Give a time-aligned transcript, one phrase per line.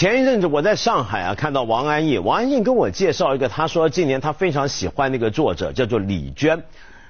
[0.00, 6.58] 前一阵子我在上海啊，看到王安忆，王安忆跟我介绍一个，他说今年他非常喜欢那个作者，叫做李娟。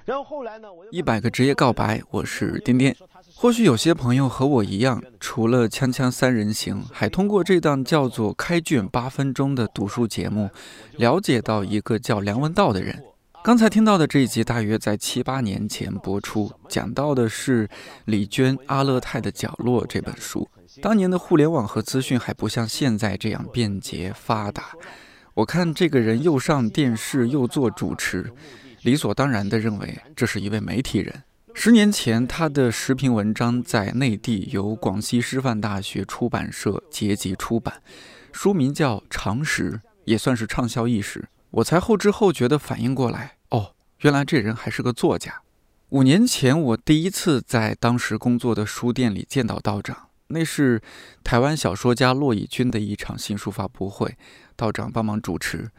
[0.04, 2.92] 然后后来呢，我一百个职业告白，我是颠颠。
[3.32, 10.50] 或许有些朋友和我一样，除了《锵锵三人行》，还通过这档叫做《开卷八分钟》的读书节目，
[10.96, 13.00] 了解到一个叫梁文道的人。
[13.44, 17.68] 刚才听到的这一集，大约在七八年前播出，讲到的是
[18.06, 20.48] 李娟《阿勒泰的角落》这本书。
[20.80, 24.66] 当年的互联网和资讯还不像现在这样便捷发达。
[25.34, 28.32] 我看这个人又上电视又做主持。
[28.82, 31.22] 理所当然地认为这是一位媒体人。
[31.52, 37.82] 十年前，他的时评文章在内地由广西师范大学出版社结集出版，
[38.32, 39.72] 书名叫《常识》，
[40.04, 41.28] 也算是畅销一时。
[41.50, 45.42] 我才后知后觉地反应过来，哦，原来这人还是个作家。
[45.88, 50.80] 五年前，我第一次在当时工作的书店里见到道长，那是
[51.22, 54.16] 台湾小说家骆以军的一场新书发布会，
[54.56, 55.70] 道长帮忙主持。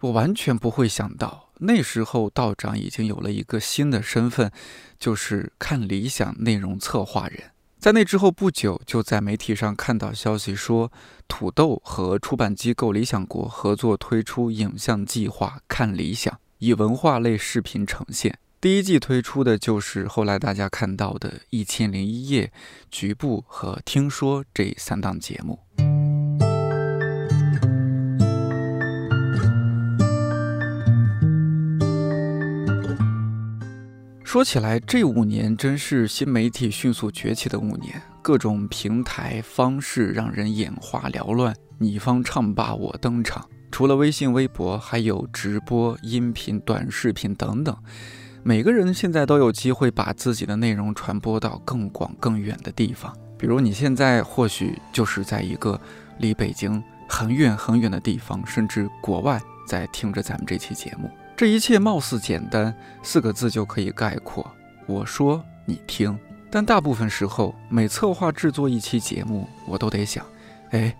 [0.00, 1.50] 我完全不会想到。
[1.60, 4.50] 那时候，道长已经有了一个新的身份，
[4.98, 7.44] 就是看理想内容策划人。
[7.78, 10.90] 在那之后不久，就在媒体上看到消息说，
[11.28, 18.38] 土豆和出版机构理想国合作推出影像计划《看理想》，以文化类视频呈现。
[18.62, 22.46] 第一季推出的就是后来大家看到的《一千零一夜》、
[22.92, 25.58] 《局部》和《听说》这三档节目。
[34.22, 43.44] 说起来，这五年真是新媒体迅速崛起的五年，各种平台方式让人眼花缭乱，你方唱罢我登场。
[43.72, 47.76] 除了微信、微博，还有直播、音频、短视频等等。
[48.44, 53.16] 每个人现在都有机会把自己的内容传播到更广、更远的地方。
[53.38, 55.80] 比如你现在或许就是在一个
[56.18, 61.08] 离北京很远很远的地方，甚至国外，在听着咱们这期节目。
[61.36, 64.44] 这一切貌似简单，四个字就可以概括。
[64.86, 66.18] 我说你听，
[66.50, 70.26] 但大部分时候，每策划制作一期节目，我都得想：
[70.70, 70.92] 哎，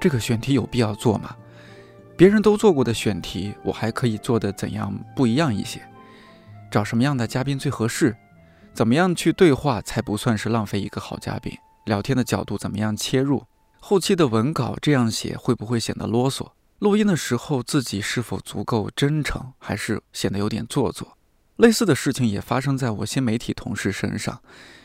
[0.00, 1.36] 这个选题有必要做吗？
[2.16, 5.80] 别人都做过的选题，我还可以做的怎样不一样一些？
[6.70, 8.16] 找什么样的嘉宾最合适？
[8.74, 11.56] 怎么样去对话才不算是浪费一个好嘉宾？
[11.86, 13.44] 聊天的角度怎么样切入？
[13.80, 16.50] 后期的文稿这样写会不会显得啰嗦？
[16.78, 21.16] 录音的时候，自己是否足够真诚，还是显得有点做作？
[21.56, 24.40] 类似的事情也发生在我新媒体同事身上。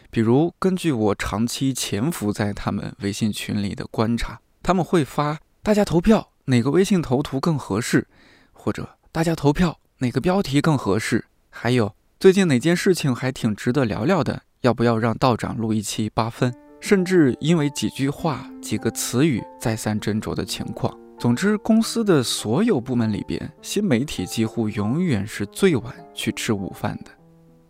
[0.10, 8.08] 比如，根据我长期潜伏在他们微信群里的观察，他们会发“大家投票，哪个微信头图更合适”，
[8.54, 20.92] 或者“大家投票，哪个标题更合适”，还有“最近哪件事情还挺值得聊聊的，要不要让道长录一期八分”，甚至因为几句话、几个词语再三斟酌的情况。
[21.20, 27.12] 总之，公司的所有部门里边，新媒体几乎永远是最晚去吃午饭的。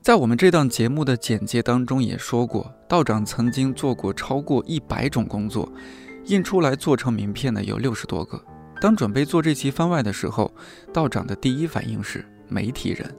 [0.02, 5.72] 在我们这档节目的简介当中也说过，道长曾经做过超过一百种工作，
[6.26, 8.42] 印出来做成名片的有六十多个。
[8.80, 10.52] 当准备做这期番外的时候，
[10.94, 13.14] 道长的第一反应是媒体人。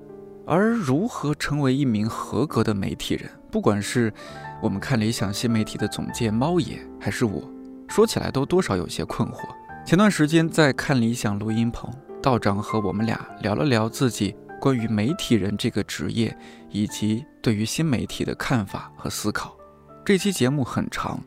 [0.47, 4.13] 而如何成为一名合格的媒体人，不管是
[4.61, 7.43] 我们看理想新媒体的总监猫爷，还是我，
[7.89, 9.41] 说起来都多少有些困惑。
[9.87, 16.37] 前段时间在看理想录音棚，道长和我们俩聊了聊自己关于媒体人这个职业，
[16.71, 19.57] 以及对于新媒体的看法和思考。
[20.05, 21.23] 这期节目很长，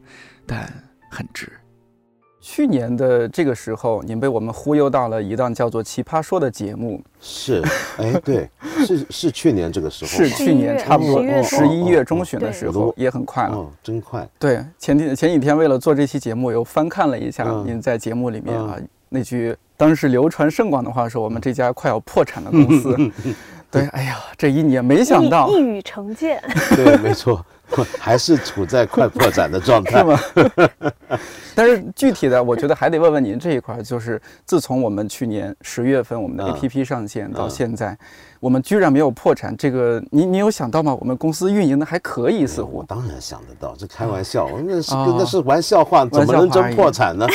[0.45, 0.71] 但
[1.09, 1.51] 很值。
[2.49, 7.01] 去年的这个时候，您被我们忽悠到了一档叫做《奇葩说》的节目。
[7.19, 7.61] 是，
[7.97, 8.49] 哎，对，
[8.85, 14.25] 是是去年这个时候，是去年差不多十一月中旬的时候，也很快了，真快。
[14.39, 18.77] 对，前天前几天为了做这期节目，又翻看了一下您在节目里面啊
[19.09, 22.95] 那句当时流传甚广的话，说我们这家快要破产的公司。
[23.69, 26.39] 对，哎呀，这一年没想到一语成谶。
[26.73, 27.45] 对，没错。
[27.99, 30.19] 还是处在快破产的状态， 是吗？
[31.55, 37.97] 但是具体的，我觉得还得问问您这一块，就是自从我们去年十月份我们的 APP 上线到现在，
[38.39, 40.95] 我们居然没有破产，这个您您有想到吗？
[40.99, 42.77] 我们公司运营的还可以，似乎。
[42.77, 47.25] 我当然想得到，这开玩笑，那是那是玩笑话，怎么能真破产呢？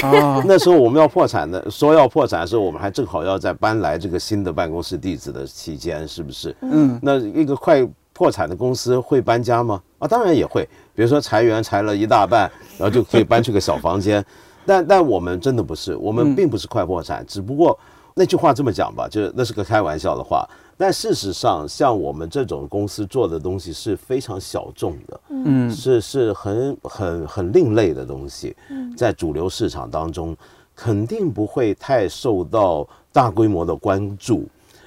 [0.45, 6.55] 那时候我们要破产的，说要破产的时候，我们还正好要在搬来这个新的办公室地址的期间，是不是？
[6.61, 7.87] 嗯，那一个快。
[8.23, 9.83] 破产的公司会搬家吗？
[9.99, 10.63] 啊，当然也会。
[10.95, 12.49] 比如说裁员裁了一大半，
[12.79, 14.25] 然后就可以搬去个小房间。
[14.65, 17.27] 但但我们真的不是，我们并不是快破产。
[17.27, 17.77] 只不过
[18.15, 20.49] 那句话这么讲吧，就是那是个开玩笑的话。
[20.77, 28.55] 但事实上，像我们这种公司做的东西是非常小众的，嗯，是是很很很另类的东西，
[28.97, 30.37] 在主流市场当中
[30.77, 34.47] 肯定不会太受到大规模的关注。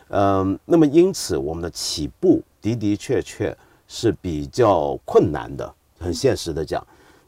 [0.09, 3.55] 嗯，那么因此我们的起步的的确确
[3.87, 6.85] 是比较困难的，很现实的讲。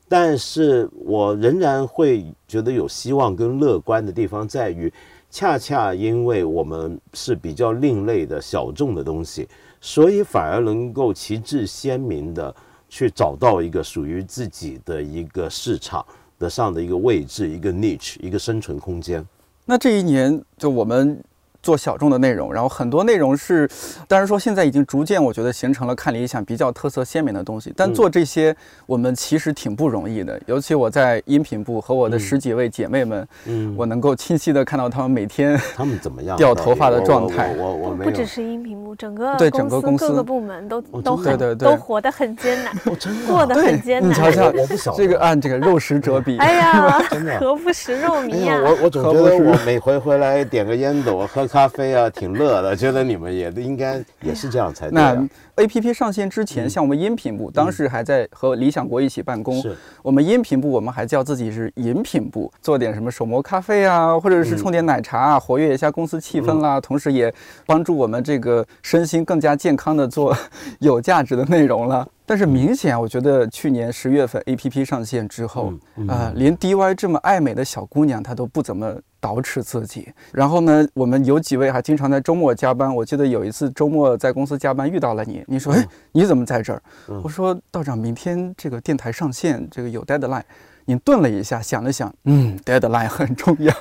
[0.10, 4.92] 但是我仍然会觉得有希望跟乐观的地方在于，
[5.30, 9.48] 恰恰因为我们是比较另类的小众的东西，
[9.80, 12.56] 所以反而能够旗帜鲜明的
[12.89, 16.04] 去找到一个属于自己的一个市场
[16.39, 19.24] 的上的一个位置，一个 niche，一个生存空间。
[19.66, 21.24] 那这一年就我们。
[21.68, 23.69] 做小众的内容，然后很多内容是，
[24.08, 27.74] 当然说现在已经逐渐，我觉得形成了看理想比较特色鲜明的东西。
[27.75, 28.56] 但做这些，
[28.86, 30.40] 我们其实挺不容易的。
[30.46, 37.54] 尤其我在音频部和我的十几位姐妹们，嗯，我能够清晰的看到她们每天她们怎么样掉头发的状态。
[37.58, 42.74] 我我不只是音频部，整个对整个公司各个部门都都很都活得很艰难，
[43.28, 44.10] 过得很艰难。
[44.10, 47.02] 你瞧瞧，我不晓这个按这个肉食者比，哎呀，
[47.42, 48.62] 何不食肉糜呀？
[48.63, 52.38] 我我总觉得我每回回来点个烟斗，喝咖咖啡啊，挺。
[52.38, 54.94] 乐的，觉得你们也应该也是这样才对。
[54.94, 55.27] 那
[55.57, 59.59] A P P 上线之前，像我们音频部，当时还在和理想国一起办公。
[59.59, 66.80] 是，我们音频部，我们还叫自己是饮品部，做点什么手磨咖啡啊，或者是冲点奶茶啊，活跃一下公司气氛啦。
[66.80, 67.33] 同时也
[67.65, 70.38] 帮助我们这个身心更加健康的做
[70.80, 72.07] 有价值的内容了。
[72.24, 75.74] 但是明显，我觉得去年十月份 A P P 上线之后，
[76.07, 80.10] 啊，连 D Y 这么爱美的小姑娘，她都不怎么捯饬自己。
[80.33, 82.94] 然后呢，我们有几位还经常在周末加班。
[82.94, 86.82] 我记得有一次周末在公司加班遇到了你，你说：“哎，你怎么在这儿？”
[87.24, 90.44] 我说：“道长，明天这个电台上线，这个有 deadline。”
[90.90, 93.74] 您顿了一下，想了想，嗯，deadline 很重要。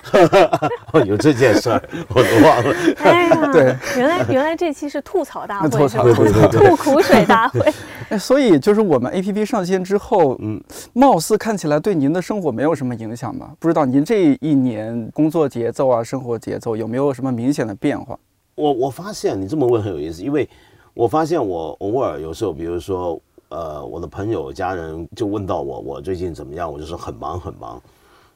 [0.93, 2.75] 哦有这件事儿，我都忘了。
[2.99, 6.03] 哎呀， 对，原来原来这期是吐槽大会， 吐槽
[6.49, 7.61] 吐苦水大会。
[8.09, 10.61] 哎，所以就是我们 A P P 上线之后，嗯，
[10.95, 13.53] 貌似看起来对您的生活没有什么影响吧？
[13.61, 18.19] 不知道您这一年工作节奏啊，生活节奏有没有什么明显的变化？
[18.57, 20.49] 我我发现你这么问很有意思，因为
[20.96, 23.20] 我发现我偶尔有时候，比如说。
[23.48, 26.70] 呃，我的朋友、家人就问到我，我最近怎么样？
[26.70, 27.81] 我就说很忙很忙，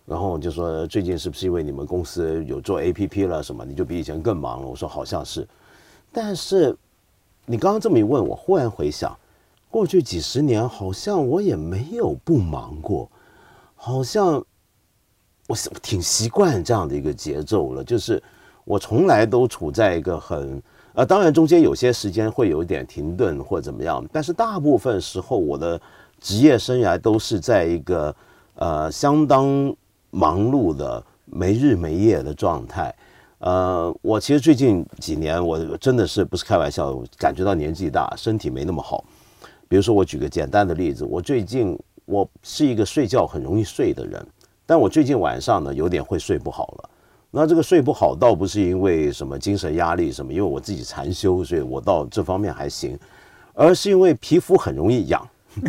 [0.06, 4.68] 然后就说最近是不是因为你们公司有做 APP 了什么，你就比以前更忙了？
[4.68, 5.46] 我说好像是，
[6.12, 6.74] 但是
[7.44, 9.18] 你刚刚这么一问，我忽然回想，
[9.68, 13.10] 过去几十年好像我也没有不忙过，
[13.74, 14.34] 好像
[15.48, 18.22] 我挺习惯这样的一个节奏了，就是
[18.64, 20.62] 我从来都处在一个很。
[20.92, 25.80] 呃，当然中间有些时间会有一点停顿或怎么样，但是大部分时候我的
[26.20, 28.14] 职业生涯都是在一个
[28.56, 29.74] 呃相当
[30.10, 32.94] 忙碌的没日没夜的状态。
[33.38, 39.04] 呃，我其实最近几年我真的是不是开玩笑，感觉到年纪大，身体没那么好。
[39.68, 44.26] 比如说我举个简单的例子，我最近我是一个睡觉很容易睡的人，
[44.66, 46.90] 但我最近晚上呢有点会睡不好了。
[47.32, 52.98] 那这个睡不好，倒不是因为什么精神压力什么，因为我自己禅修，所以我到这方面还行，
[53.54, 55.24] 而是因为皮肤很容易痒。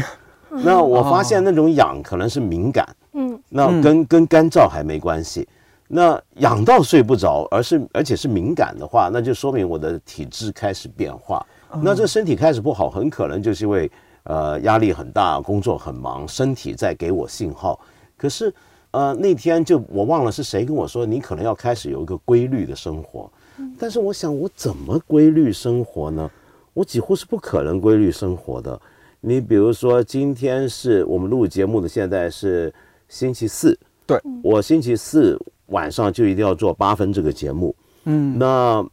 [0.50, 5.48] 那我发现那种痒可能是敏感，嗯，那跟跟干燥还没关系。
[5.88, 11.46] 那痒到睡不着，而是而且是敏感的话，那就说明我的体质开始变化。
[11.82, 13.92] 那这身体开始不好，很可能就是因为
[14.24, 17.80] 呃压力很大，工作很忙，身体在给我信号。
[18.18, 18.52] 可是。
[18.92, 23.32] 呃，那天就我忘了是谁跟我说，你可能要开始有一个规律的生活。
[23.80, 26.30] 但是我想，我怎么规律生活呢？
[26.74, 28.80] 我几乎是不可能规律生活的。
[29.22, 32.74] 你比如说，今天是我们录节目的，现在是
[33.08, 33.78] 星期四。
[34.06, 37.74] 对，我星期四晚上就一定要做八分这个节目。
[38.06, 38.86] 嗯，那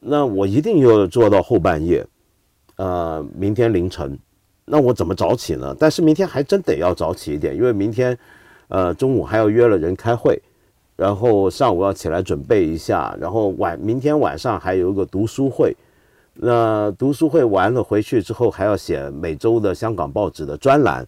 [0.00, 2.06] 那我一定要做到后半夜。
[2.76, 4.18] 呃，明天凌晨，
[4.64, 5.74] 那我怎么早起呢？
[5.78, 8.18] 但是明天还真得要早起一点，因为明天。
[8.70, 10.40] 呃，中午还要约了人开会，
[10.96, 15.76] 然后上午要起来准备一下，然后晚明天晚上还有一个读书会，
[16.34, 21.04] 那读书会完了回去之后还要写每周的香港报纸的专栏，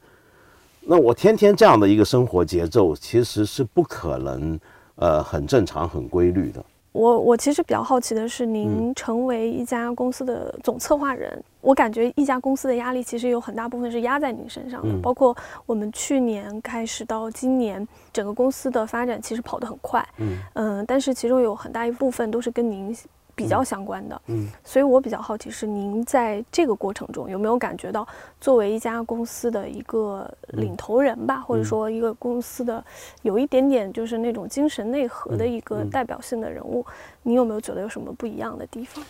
[0.80, 4.58] 那我天天这样的一个生活节奏，其实是不可能
[4.96, 6.64] 呃很正常很规律的。
[6.92, 14.94] 我我其实比较好奇的是，您成为一家公司的总策划人，我感觉一家公司的压力其实有很大部分是压在您身上的。
[15.02, 15.34] 包括
[15.66, 22.94] 我们去年开始到今年，整个公司的发展其实跑得很快，嗯嗯，但是其中有很大一部分都是跟您。
[23.34, 28.06] 比较相关的，嗯，所以我比较好奇是您在这个过程中有没有感觉到，
[28.40, 32.84] 作为一家公司的一个领头人吧，或者说一个公司的
[33.22, 36.84] 有一点点就是那种精神内核的一个代表性的人物，
[37.22, 39.04] 你有没有觉得有什么不一样的地方？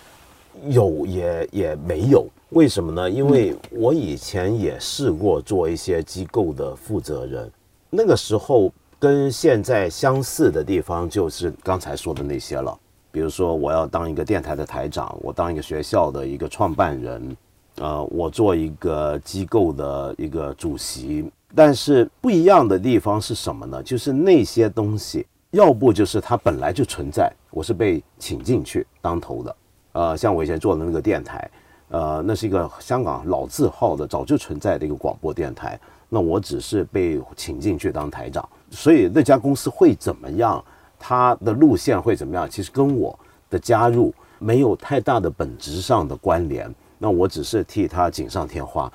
[0.68, 3.10] 有也也没有，为什么呢？
[3.10, 7.50] 因为我以前也试过做一些机构的负责人，
[7.90, 12.78] 那个时候跟现在相似的地方就是刚才说的那些了。
[13.12, 17.36] 比如说，我要当一个电台的台长，我当一个学校的一个创办人，
[17.76, 21.30] 呃，我做一个机构的一个主席。
[21.54, 23.82] 但是不一样的地方是什么呢？
[23.82, 29.56] 就是那些东西，要不就是它本来就存在，我是被请进去当头的。
[29.92, 31.50] 呃，像我以前做的那个电台，
[31.90, 35.78] 呃，那是一个香港老字号的、早就存在的一个广播电台。
[36.08, 40.64] 那我只是被请进去当台长，所以那家公司会怎么样？
[41.04, 42.48] 他的路线会怎么样？
[42.48, 43.18] 其实跟我
[43.50, 46.72] 的加入没有太大的本质上的关联。
[46.96, 48.90] 那我只是替他锦上添花。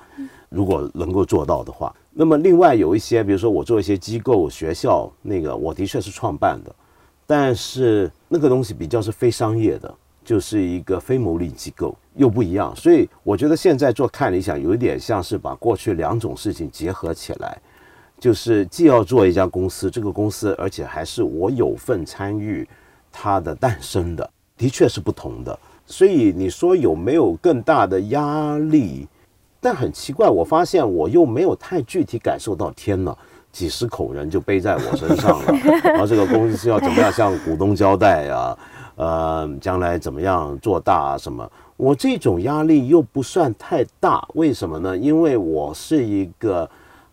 [0.48, 6.74] 如果能够做到的话，那么另外有一些，比如说我做一些机构、学校，那个我的确是创办的，
[7.26, 12.74] 但是那个东西比较是非商业的，就是一个非牟利机构，又不一样。
[12.74, 17.60] 所以我觉得现在做看理想有一点像是把过去两种事情结合起来。
[18.18, 22.68] 就是既要做一家公司，这个公司而且还是我有份参与
[23.12, 25.56] 它的诞生的，的确是不同的。
[25.86, 29.06] 所以你说有没有更大的压力？
[29.60, 32.70] 但很奇怪，我发现我又没有太具体感受到。
[32.72, 33.16] 天哪，
[33.52, 35.52] 几十口人就背在我身上了，
[35.84, 38.58] 然后这个公司要怎么样向股东交代呀？
[38.96, 41.18] 呃，将来怎么样做大啊？
[41.18, 41.48] 什么？
[41.76, 44.96] 我这种压力又不算太大，为什么呢？
[44.96, 46.68] 因为我是一个。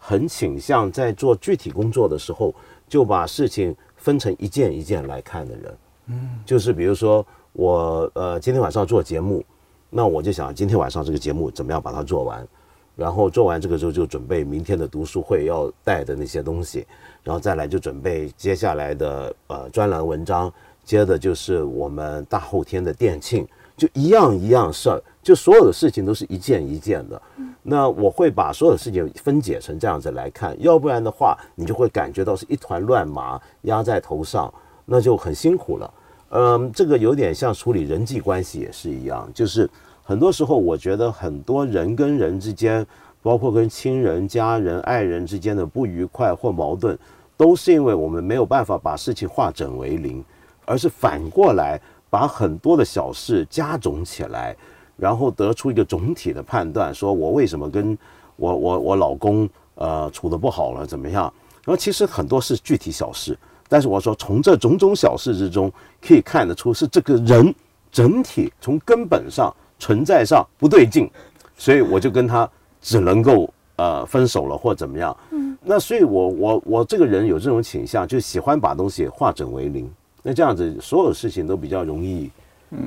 [0.08, 2.54] 很倾向在做具体工作的时候，
[2.88, 5.78] 就把事情分成一件一件来看的人。
[6.06, 9.44] 嗯，就是比如说我呃今天晚上做节目，
[9.90, 12.48] 那我就想今天晚上这个节目怎么样把它做完，
[12.96, 16.86] 然后做完这个之后就准备明天的读书会要带的那些东西，
[17.24, 25.02] 然后再来就准备接下来的呃专栏文章，接着就是我们大后天的店庆，就一样一样事儿。
[25.26, 27.20] 就所有的事情都是一件一件的，
[27.64, 34.54] 那我会把所有的事情分解成这样子来看，要不然的话，你就会感觉到是一团乱麻压在头上，
[34.86, 35.94] 那就很辛苦了。
[36.30, 39.68] 嗯，这个有点像处理人际关系也是一样，就是
[40.04, 42.86] 很多时候我觉得很多人跟人之间，
[43.24, 46.96] 包括跟亲人、家人、爱人之间的不愉快或矛盾，
[47.36, 50.24] 都是因为我们没有办法把事情化整为零，
[50.66, 54.56] 而是反过来把很多的小事加总起来。
[54.98, 57.98] 然后得出一个总体的判断，说我为什么跟
[58.38, 61.24] 我我我老公呃处的不好了，怎么样？
[61.66, 63.38] 然后其实很多是具体小事，
[63.68, 65.72] 但是我说从这种种小事之中
[66.02, 67.54] 可以看得出是这个人
[67.92, 71.10] 整体从根本上存在上不对劲，
[71.58, 72.50] 所以我就跟他
[72.82, 75.16] 只能够呃分手了或怎么样。
[75.32, 79.92] 嗯，那所以我我我这个人有这种倾向，就喜欢把东西化整为零，
[80.24, 82.30] 那这样子所有事情都比较容易。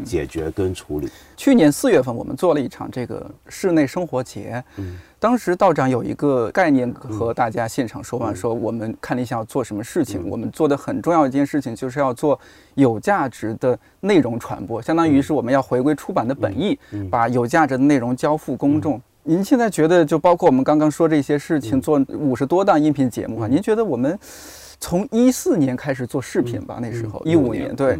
[0.04, 1.08] 解决跟处理。
[1.36, 4.62] 去年四月份，我们做了一场这个室内生活节。
[4.76, 12.38] 嗯，当时道长有一个概念和大家现场说完，说我们看了一下要做什么事情，我们做的很重要一件事情就是要做
[12.74, 16.78] 有价值的内容传播，相当于是我们要回归出版的本意，
[17.10, 19.00] 把有价值的内容交付公众。
[19.22, 24.18] 您现在觉得，就包括我们刚刚说这些事情，做五十多档音频节目啊，您觉得我们
[24.80, 26.78] 从一四年开始做视频吧？
[26.80, 27.98] 那时候一五年对。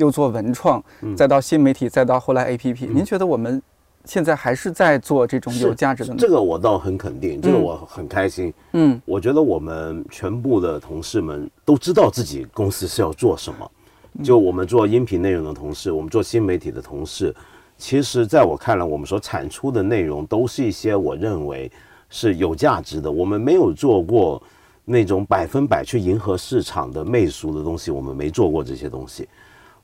[0.00, 0.82] 又做文创，
[1.14, 2.88] 再到新媒体，再到后来 APP。
[2.90, 3.62] 您觉得我们
[4.06, 6.14] 现在还是在做这种有价值的？
[6.16, 8.52] 这个我倒很肯定，这个我很开心。
[8.72, 13.70] 嗯，我觉得我们全部的同事们都知道自己公司是要做什么。
[14.24, 17.34] 就我们做音频内容的同事，我们做新媒体的同事，
[17.76, 21.70] 其实在我看来，我们所产出的内容都是一些我认为
[22.08, 23.12] 是有价值的。
[23.12, 24.42] 我们没有做过
[24.86, 29.28] 那种百分百去迎合市场的媚俗的东西，我们没做过这些东西。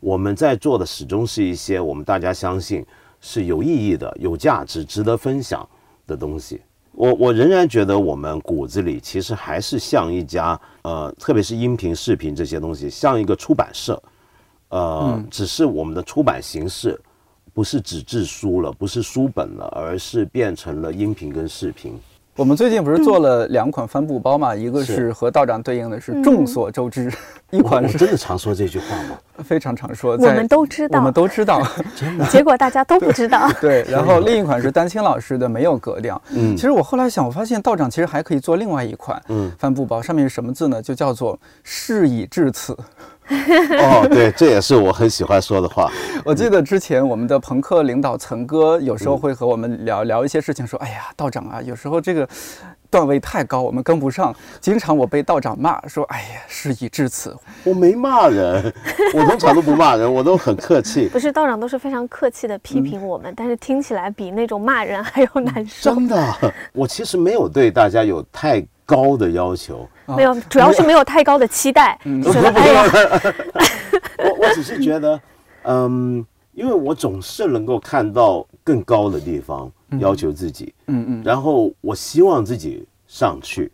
[0.07, 2.87] 我们在做的始终是一些我们大家相信
[3.21, 5.69] 是有意义的、有价值、值得分享
[6.07, 6.61] 的东西。
[6.93, 14.01] 我我仍然觉得我们骨子里其实还是像一家呃，特别是音频、视频这些东西，像一个出版社。
[14.69, 16.97] 呃，只是我们的出版形式
[17.53, 21.99] 不是纸质书了，不是书本了，而是变成了音频跟视频。
[22.37, 24.55] 我们最近不是做了两款帆布包嘛？
[24.55, 27.11] 一个是和道长对应的是众所周知，
[27.51, 29.17] 一款是真的常说这句话吗？
[29.43, 31.63] 非常常说，我们都知道，我们都知道，
[31.97, 32.27] 真的。
[32.27, 33.51] 结果大家都不知道。
[33.59, 36.21] 对，然后另一款是丹青老师的没有格调。
[36.29, 40.83] 嗯，其实我后来想，我发现道长其实还可以做另外一款嗯帆布包，上面是什么字呢？
[40.83, 42.77] 就叫做事已至此。
[43.31, 45.91] 哦，对，这也是我很喜欢说的话。
[46.25, 52.29] 我记得之前我们的朋克领导岑哥有时候会和我们聊聊一些事情，说：“哎呀，道长啊，有时候这个
[52.89, 54.35] 段位太高，我们跟不上。
[54.61, 58.73] 经常我被道长骂，说：‘哎呀，事已至此。’我没骂人，
[59.15, 61.09] 我通常都不骂人，我都很客气。
[61.09, 65.95] 不是道长都是非常客气的批评我们，但是听起来比那种骂人还要难受。
[65.95, 71.99] 真的，我其实没有对大家有太高的要求，没有，主要是没有太高的期待。
[72.05, 72.33] 我
[74.39, 75.21] 我只是觉得，
[75.65, 83.73] 嗯，因为我总是能够看到更高的地方，要求自己，嗯嗯，然后我希望自己上去，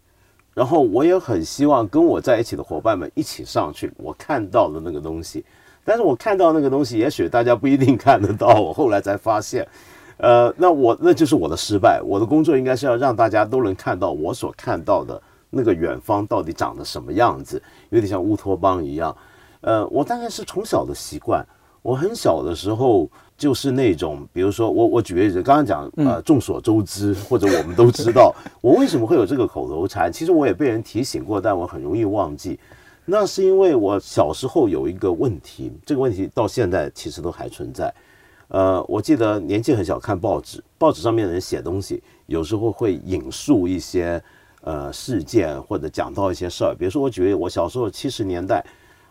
[0.54, 3.92] 然后我也很希望跟我在一起的伙伴们一起上去。
[3.98, 5.44] 我看到的那个东西，
[5.84, 8.60] 但是我看到那个东西，也许大家不一定看得到。
[8.60, 9.68] 我后来才发现。
[10.22, 12.00] 呃，那我那就是我的失败。
[12.00, 17.60] 我的工作应该是要让大家都能看到我所看到的那个远方到底长得什么样子，
[17.90, 19.14] 有点像乌托邦一样。
[19.62, 21.44] 呃，我大概是从小的习惯。
[21.82, 30.08] 我很小的时候就是那种，比如说我我举个例子，刚刚讲呃，众所周知或者我们都知道， 我为什么会有这个口头禅？
[30.12, 32.60] 其实我也被人提醒过，但我很容易忘记。
[33.04, 37.92] 那是因为我小时候有一个问题，这个问题到现在其实都还存在。
[38.52, 44.22] 呃，我记得年纪很小看报纸，报纸上面的人写东西，有时候会引述一些
[44.60, 46.74] 呃事件或者讲到一些事儿。
[46.78, 48.62] 比如说，我举例，我小时候七十年代，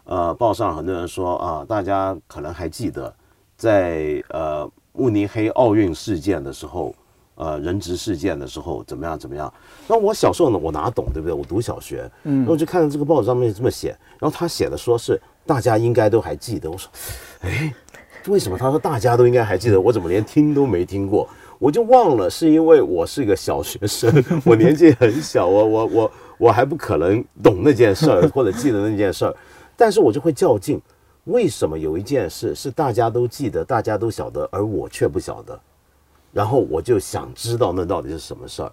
[0.03, 3.11] 呃，报上很多人说啊，大家可能还记得，
[3.57, 6.93] 在呃慕尼黑奥运事件的时候，
[7.33, 9.51] 呃人质事件的时候怎么样怎么样。
[9.87, 11.33] 那我小时候呢，我哪懂对不对？
[11.33, 16.69] 我读小学，嗯，然后就看到这个报纸上面这么写，然后他写的说是大家应该都还记得。
[16.69, 16.91] 我说，
[17.41, 17.73] 哎。
[18.27, 19.79] 为什么他说大家都应该还记得？
[19.79, 21.27] 我怎么连听都没听过？
[21.57, 24.11] 我就忘了，是因为我是一个小学生，
[24.45, 29.35] 我年纪很小，我我我我还不可能懂那件事儿或者记得那件事儿，
[29.75, 30.81] 但是我就会较劲，
[31.25, 35.59] 为什么有一件事是大家都记得、大家都晓得，而我却不晓得？
[36.31, 38.71] 然后我就想知道那到底是什么事儿。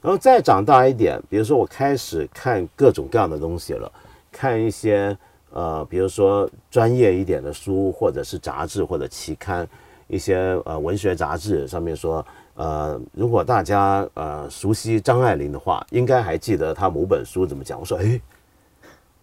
[0.00, 3.90] 然后再长大一点，比如说我开始看各种各样的东西了，
[4.30, 5.16] 看一些。
[5.50, 9.66] 呃，比如说专业一点的书，或者是杂志或者期刊，
[10.06, 17.78] 一些呃文学杂志上面说，呃，如果大家呃熟悉张爱玲的话，应该还记得她某本书怎么讲。
[17.80, 18.20] 我说，哎，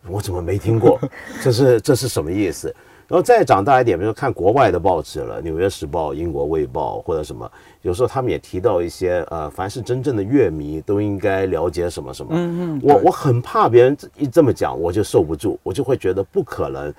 [0.07, 0.99] 我怎么没听过？
[1.43, 2.73] 这是这是什么意思？
[3.07, 7.49] 然后再长大一点，比如说看国外的报纸了，《纽约时报》、英国《卫报》或者什么，
[7.83, 12.31] 有时候他们也提到一些呃，凡是真正的乐迷都应该了解什么什么。
[12.33, 12.81] 嗯嗯。
[12.83, 16.93] 我我很怕别人一这么讲，我就受不住，我就会觉得不可能。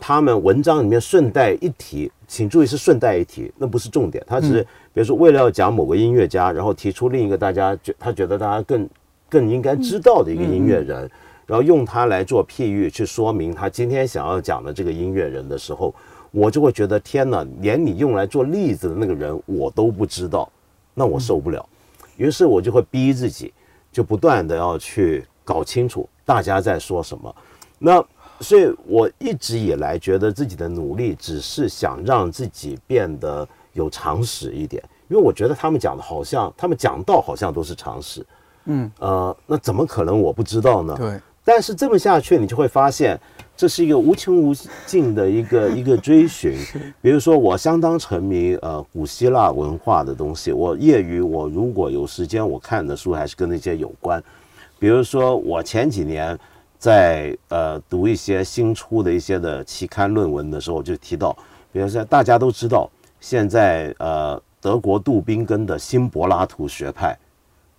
[0.00, 4.22] 他们文章里面顺带一提，请注意是顺带一提，那不是重点。
[4.28, 8.88] 他只是比如说为了要讲某个音乐家，然后提出另一个大家觉他觉得大家更
[9.28, 11.10] 更应该知道的一个音乐人。
[11.48, 15.94] 然后用它来做譬喻，去说明他今天想要讲的这个音乐人的时候，
[16.30, 20.46] 我就会觉得天哪，连你用来做例子的那个人我都不知道，
[20.92, 21.66] 那我受不了。
[22.18, 23.50] 于是我就会逼自己，
[23.90, 27.34] 就不断的要去搞清楚大家在说什么。
[27.78, 28.04] 那
[28.40, 38.26] 所以我一直以来觉得自己的努力只是想让自己变得有常识一点，因为我觉得他们讲的好像，他们讲到好像都是常识。
[38.66, 40.94] 嗯，呃，那怎么可能我不知道呢？
[40.98, 41.18] 对。
[41.48, 43.18] 但是这么下去，你就会发现，
[43.56, 46.54] 这是一个无穷无尽的一个 一个追寻。
[47.00, 50.52] 比如说，我相当沉迷呃古希腊文化的东西。
[50.52, 54.22] 我业余，我如果有时间，我看的书还是跟那些有关。
[54.78, 56.38] 比如说，我前几年
[56.78, 61.34] 在呃读一些新出的一些的期刊论文的时候，就提到，
[61.72, 67.16] 比如说大家都知道，现在呃德国杜宾根的新柏拉图学派，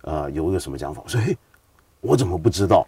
[0.02, 1.00] 呃有一个什么讲法？
[1.04, 1.36] 我说，嘿，
[2.00, 2.84] 我怎么不知道？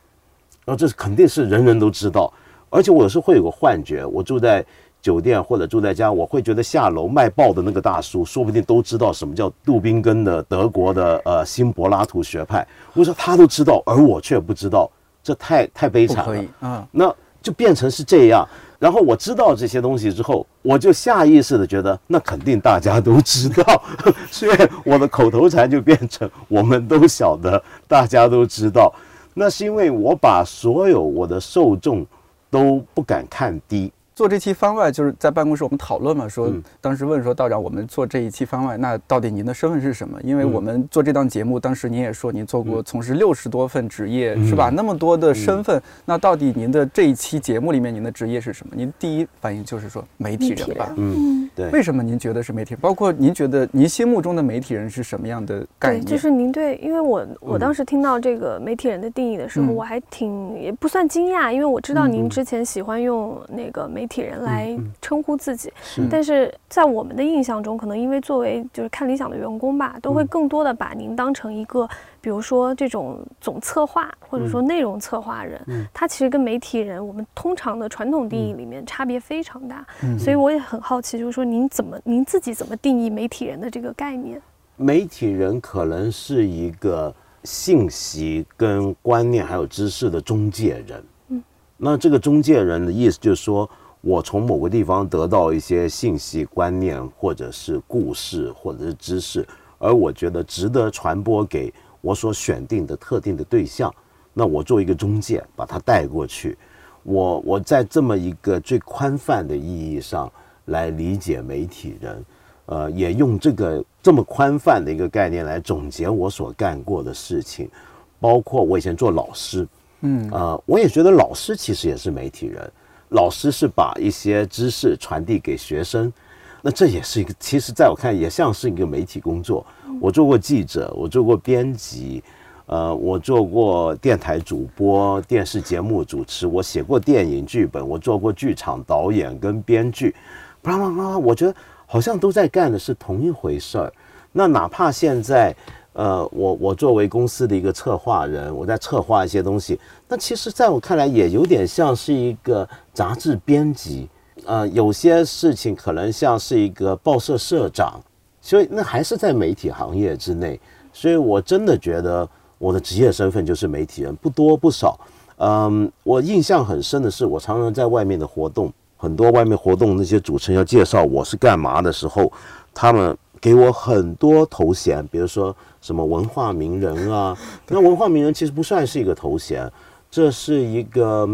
[0.65, 2.33] 然后这是肯定是人人都知道，
[2.71, 4.65] 而且我有时候会有个幻觉，我住在
[5.01, 12.65] 酒店或者住在家，我会觉得下楼卖报的那个大叔，说不定都知道什么叫杜宾根的德国的呃新柏拉图学派。
[12.95, 14.89] 我说他都知道，而我却不知道，
[15.21, 16.45] 这太太悲惨了。
[16.61, 18.49] 嗯，那就变成是这样。
[18.79, 23.83] 然后我知道这些东西之后，我就下意识的觉得，那肯定大家都知道，
[24.31, 28.93] 所以我的口头禅就变成我们都晓得，大家都知道。
[29.35, 32.07] 那是因为我把所有我的受众
[32.51, 33.91] 都不敢看低。
[34.23, 36.49] 做这期番外就是在办公室我们讨论嘛，说
[36.81, 40.17] 当时问说道长，我们做这一期番外，那到底您的身份是什么？
[40.23, 44.71] 因为我们做这档节目，当时您也说您做过从事六十多份职业，是吧？
[44.71, 48.75] 那么多的身份，那到底您的这一期节目里面您的职业是什么？
[48.77, 50.95] 您第一反应就是说媒体人吧？
[50.97, 51.69] 嗯，对。
[51.71, 52.77] 为什么您觉得是媒体？
[52.77, 56.05] 包括您觉得您心目中的媒体人是什么样的概念？
[56.05, 64.07] 就是您对，因为我我当时听到这个媒体人的定义的时候，我还挺也不算惊讶，因为我知道您之前喜欢用那个媒。
[64.13, 65.73] 媒体人来称呼自己，
[66.11, 71.89] 但是在我们的印象中，可能因为作为就是看理想的员工吧，都会更多的把您当成一个，
[72.21, 79.83] 比如说这种总策划或者说内容策划人，他其实跟媒体人我们通常的传统定义里面差别非常大，
[80.19, 84.39] 所以我也很好奇，就是说您怎么您自己怎么定义媒体人的这个概念？
[84.77, 91.03] 媒体人可能是一个信息跟观念还有知识的中介人。
[91.29, 91.43] 嗯，
[91.79, 93.69] 那这个中介人的意思就是说，
[94.03, 99.47] 我从某个地方得到一些信息、观念，或者是故事，或者是知识，
[99.79, 103.95] 而我觉得值得传播给我所选定的特定的对象，
[104.35, 106.59] 那我作为一个中介，把它带过去。
[107.05, 110.31] 我我在这么一个最宽泛的意义上
[110.67, 112.25] 来理解媒体人，
[112.67, 117.71] 呃，也用这个这么宽泛的一个概念来总结我所干过的事情，
[118.19, 119.67] 包括我以前做老师，
[120.01, 122.73] 嗯，呃，我也觉得老师其实也是媒体人，
[123.13, 126.13] 老师是把一些知识传递给学生，
[126.61, 129.65] 那这也是一个，其实在我看也像是一个媒体工作。
[130.01, 132.23] 我做过记者，我做过编辑。
[132.67, 140.15] 呃，我做过电台主播、电视节目主持，我写过电影剧本，我做过剧场导演跟编剧，
[140.63, 143.93] 啪啪啪，我觉得好像都在干的是同一回事儿。
[144.31, 145.55] 那哪怕现在，
[145.93, 149.79] 呃，我我作为公司的一个策划人，我在策划一些东西，
[150.09, 154.09] 那其实在我看来也有点像是一个杂志编辑，
[154.45, 158.01] 呃，有些事情可能像是一个报社社长，
[158.41, 160.61] 所以那还是在媒体行业之内，
[160.93, 162.29] 所以我真的觉得。
[162.63, 164.97] 我的职业身份就是媒体人，不多不少。
[165.39, 172.31] 嗯，我印象很深的是，我常常在外面的活动，很多外面活动那些主持人要介绍我是干嘛的时候，
[172.73, 177.37] 他们给我很多头衔，比如说什么文化名人啊。
[177.67, 179.69] 那文化名人其实不算是一个头衔，
[180.09, 181.29] 这是一个，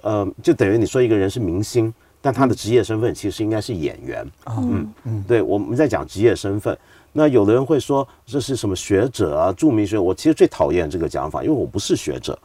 [0.00, 4.28] 呃，就等于你说一个人是明星，但他的职业身份其实应该是演员。
[4.46, 6.76] 嗯嗯，对，我们在讲职业身份。
[7.12, 10.02] 那有的人会说这是什么学者啊，著名学者。
[10.02, 12.36] 我其实最讨厌这个讲法，因为我不是学者。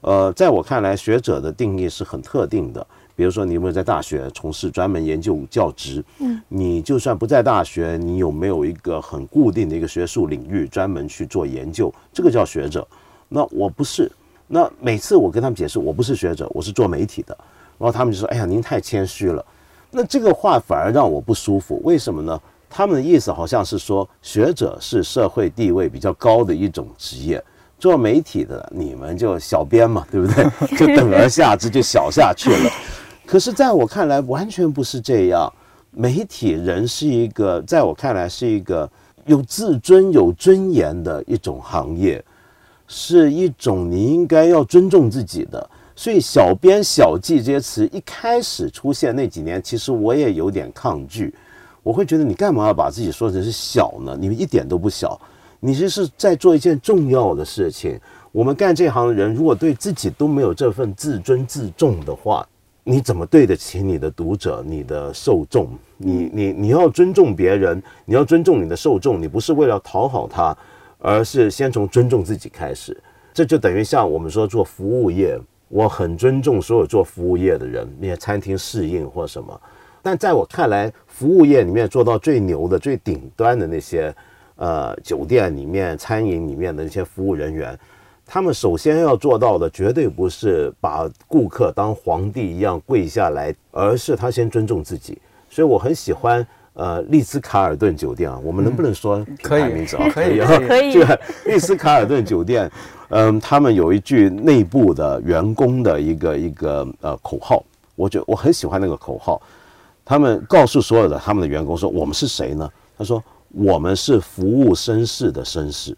[0.00, 2.84] 呃，在我看来，学者的定义是很特定的。
[3.16, 6.04] 比如说，你有没有在大学从事专门研究教职？
[6.18, 11.92] 嗯，你就算不在大学，你有没有一个很固定的一个学术领域专门去做研究？
[12.12, 12.86] 这个叫学者。
[13.28, 14.10] 那我不是。
[14.46, 17.36] 那每次我跟他们解释我不是学者，我是做媒体的，
[17.78, 19.44] 然后他们就说：“哎呀，您太谦虚了。”
[19.90, 21.80] 那这个话反而让我不舒服。
[21.84, 22.40] 为什么呢？
[22.68, 27.42] 他们的意思好像是说，学者是社会地位比较高的一种职业，
[27.78, 30.44] 做媒体的你们就小编嘛，对不对？
[30.76, 32.70] 就等而下之，就小下去了。
[33.26, 35.52] 可是，在我看来，完全不是这样。
[35.90, 38.88] 媒体人是一个，在我看来是一个
[39.26, 42.22] 有自尊、有尊严的一种行业，
[42.86, 45.70] 是一种你应该要尊重自己的。
[45.96, 51.32] 所以，小编、小记这些词一开始出现那几年，其实我也有点抗拒。
[51.82, 54.16] 我会觉得你干嘛要把自己说成是小呢？
[54.20, 55.20] 你们一点都不小，
[55.60, 57.98] 你这是在做一件重要的事情。
[58.32, 62.44] 我们干这行的人，如果对自己都没有这份自尊自重的话，
[62.86, 65.70] 你怎么对得起你的读者、你的受众？
[65.96, 70.54] 你你你要尊重别人，你要尊重你的受众，你不是为了讨好他，
[70.98, 72.94] 而是先从尊重自己开始。
[73.32, 79.58] 这就等于像我们说做服务业，我很尊重所有做服务业的人，那些餐厅侍应或什么。
[80.02, 84.14] 但在我看来，服务业里面做到最牛的、最顶端的那些，
[84.56, 87.76] 呃，酒店里面、餐饮里面的那些服务人员，
[88.26, 95.18] 他们首先要做到的，绝对不是把顾客当皇帝一样跪下来，而是他先尊重自己。
[95.50, 100.08] 所以我很喜欢，呃，丽兹卡尔顿酒店啊，我们能不能说品牌名字啊？
[100.10, 100.92] 可以，可以。
[100.94, 102.70] 这个丽兹卡尔顿酒店，
[103.10, 107.62] 嗯，他们有一句内部的员工的一个一个呃口号，
[107.94, 109.40] 我觉得我很喜欢那个口号。
[110.04, 113.22] 他们告诉所有的他们的员工说：“我们是谁呢？”他说
[113.54, 115.96] ：“我们是服务绅士的绅士，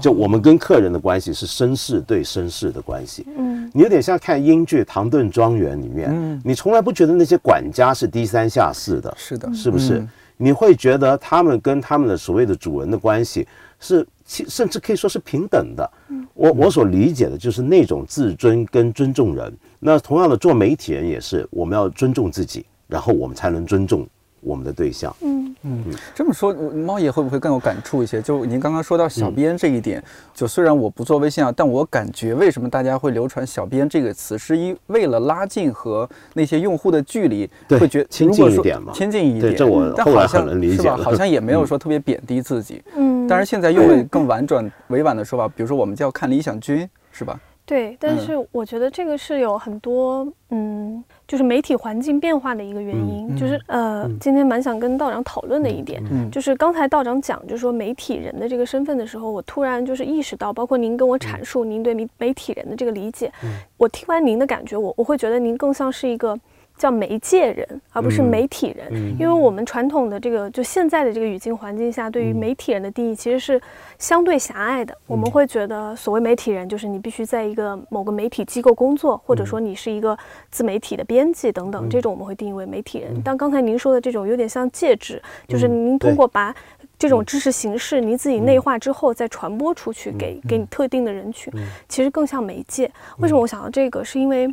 [0.00, 3.26] 就我们跟客人的关系是绅士对绅士的关系。
[3.36, 10.06] 嗯，你有点像看英剧《唐顿庄园》里面，嗯，你从来不觉得那些管家是低三下四的，是的，是不是？
[10.36, 13.46] 你会觉得他们跟他们的所谓的主人的关系
[13.80, 15.90] 是，甚至可以说是平等的。
[16.34, 19.52] 我我所理解的就是那种自尊跟尊重人。
[19.80, 24.06] 那同样的，做媒体人也是，我们要尊重自己。”然后我们才能尊重
[24.40, 25.14] 我们的对象。
[25.22, 28.22] 嗯嗯，这么说，猫爷会不会更有感触一些？
[28.22, 38.92] 就您刚刚说到小编这一点，就虽然我不做微信啊，但我感觉为什么大家会流传“小编”这个词，是因为了拉近和那些用户的距离，会觉亲近一点嘛？
[38.94, 39.56] 亲近一点。
[39.56, 40.96] 这我后来很能理解是吧？
[41.02, 42.82] 好像也没有说特别贬低自己。
[42.96, 43.26] 嗯。
[43.26, 47.38] 但是现在用了更婉转、委婉的说法，比如说我们叫看理想君，是吧？
[47.66, 53.36] 对，但是我觉得这个是有很多，嗯，就是媒体环境变化的一个原因。
[53.36, 63.30] 就是呃，今天蛮想跟道长讨论的一点，就是刚才道长讲，就是说媒体人的这个身份的时候，我突然就是意识到，包括您跟我阐述您对媒媒体人的这个理解，
[63.76, 66.36] 我听完您的感觉，我我会觉得您更像是一个
[66.78, 73.60] 叫媒介人，而不是媒体人，因为我们传统的这个就现在的这个语境环境下，对于媒体人的定义其实是
[73.98, 74.96] 相对狭隘的。
[75.06, 80.16] 我们会觉得，所谓媒体人就是你必须在一个某个媒体机构工作，或者说你是一个
[80.50, 83.20] 自媒体的编辑等等，这种我们会定义为媒体人。
[83.24, 86.54] 但刚才您说的这种有点像介质，就是您通过把
[86.96, 91.52] 这种知识形式您自己内化之后再传播出去给给你特定的人群，
[91.88, 92.88] 其实更像媒介。
[93.18, 94.04] 为什么我想到这个？
[94.04, 94.48] 是因为。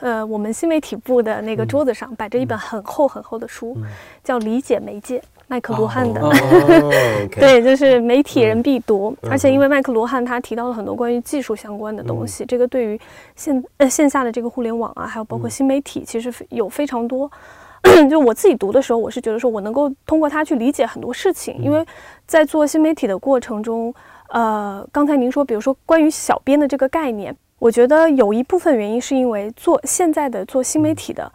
[0.00, 3.76] 呃，我们新媒体部的那个桌子上摆着一本很厚很厚的书，
[4.22, 6.20] 叫《理解媒介》，麦克罗汉的。
[7.34, 9.16] 对，就是媒体人必读。
[9.28, 13.00] 而且因为麦克罗汉他提到了很多关于技术相关的东西，这个对于
[13.34, 17.30] 线呃线下的这个互联网啊，还有包括新媒体，其实有非常多。
[18.08, 21.84] 就我自己读的时候，我是觉得说我能够通过它去理解很多事情，因为
[22.26, 23.92] 在做新媒体的过程中，
[24.28, 27.36] 呃，刚才您说，比如说关于小编的这个概念。
[27.58, 31.30] 我觉得有一部分原因是因为做现在的做新媒体的，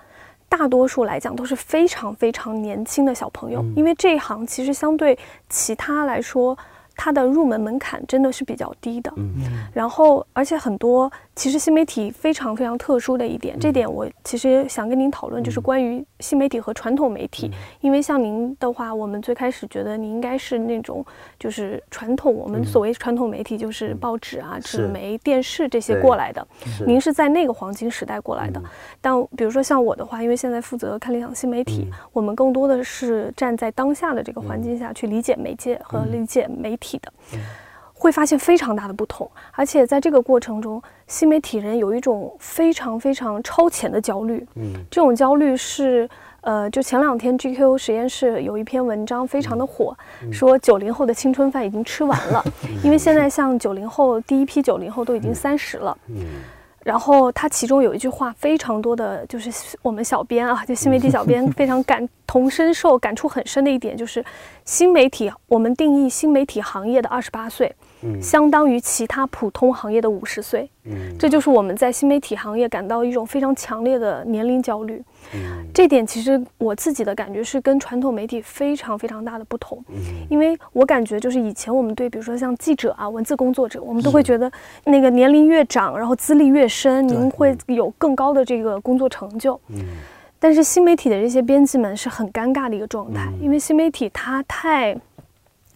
[0.47, 5.17] 大多数来讲都是非常非常年轻的小朋友，因为这一行其实相对
[5.49, 6.57] 其他来说。
[6.95, 9.33] 它的入门门槛真的是比较低的，嗯，
[9.73, 17.51] 然后而且很多其实新媒体非常非常特殊的一点，这点我其实想跟您讨论，就是关于新媒体和传统媒体，
[17.81, 21.03] 因为像您的话，我们最开始觉得您应该是那种
[21.39, 26.47] 就是传统，我们所谓传统媒体就是报纸啊、纸媒、电视这些过来的，
[26.85, 28.61] 您是在那个黄金时代过来的，
[29.01, 36.77] 但比如说像我的话，因为现在负责看理想新媒体，我们更多的是站在当下的这个环境下去理解媒介和理解媒。
[36.77, 37.11] 体的，
[37.93, 44.45] 会发现非常大的不同，而且在这个过程中，新媒体人有一种非常非常超前的焦虑。
[44.55, 46.09] 嗯，这种焦虑是，
[46.41, 49.95] 呃，就前两天 GQ 实验室有一篇文章非常的火，
[50.31, 52.43] 说九零后的青春饭已经吃完了，
[52.83, 55.97] 因为现在像九零后第一批九零后都已经三十了。
[56.07, 56.25] 嗯。
[56.83, 64.23] 然后他其中有一句话非常多的就是我们小编啊，就新媒体小编非常感同身受、感触很深的一点就是，
[64.65, 67.73] 新媒体我们定义新媒体行业的二十八岁。
[68.21, 75.01] 相当于其他普通行业的五十岁，嗯，这就是我们在新媒体行业感到一种非常强烈的年龄焦虑。
[75.33, 79.83] 嗯，这点其实我自己的感觉是跟传统媒体非常非常大的不同。
[79.89, 79.95] 嗯，
[80.29, 84.51] 因为我感觉就是以前我们对比如说像记者啊、文字工作者，我们都会觉得
[84.83, 89.59] 那个年龄越长，然后资历越深，您会有更高的这个工作成就。
[89.69, 89.79] 嗯，
[90.39, 94.95] 但是新媒体的这些编辑们是很尴尬的一个状态，因为新媒体它太。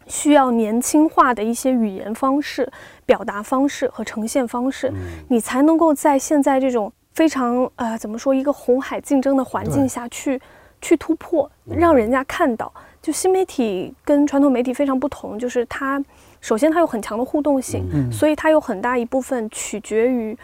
[0.07, 2.71] 需要年轻化的一些语言方式、
[3.05, 4.91] 表达方式和呈现方式，
[5.29, 10.41] 你才能够在现在这种非常呃怎么说一个红海竞争的环境下去
[10.81, 12.71] 去突破，让人家看到。
[13.01, 16.03] 就新媒体跟传统媒体非常不同，就是它
[16.41, 20.37] 首先它有很强的互动性，所以它有很大一部分取决于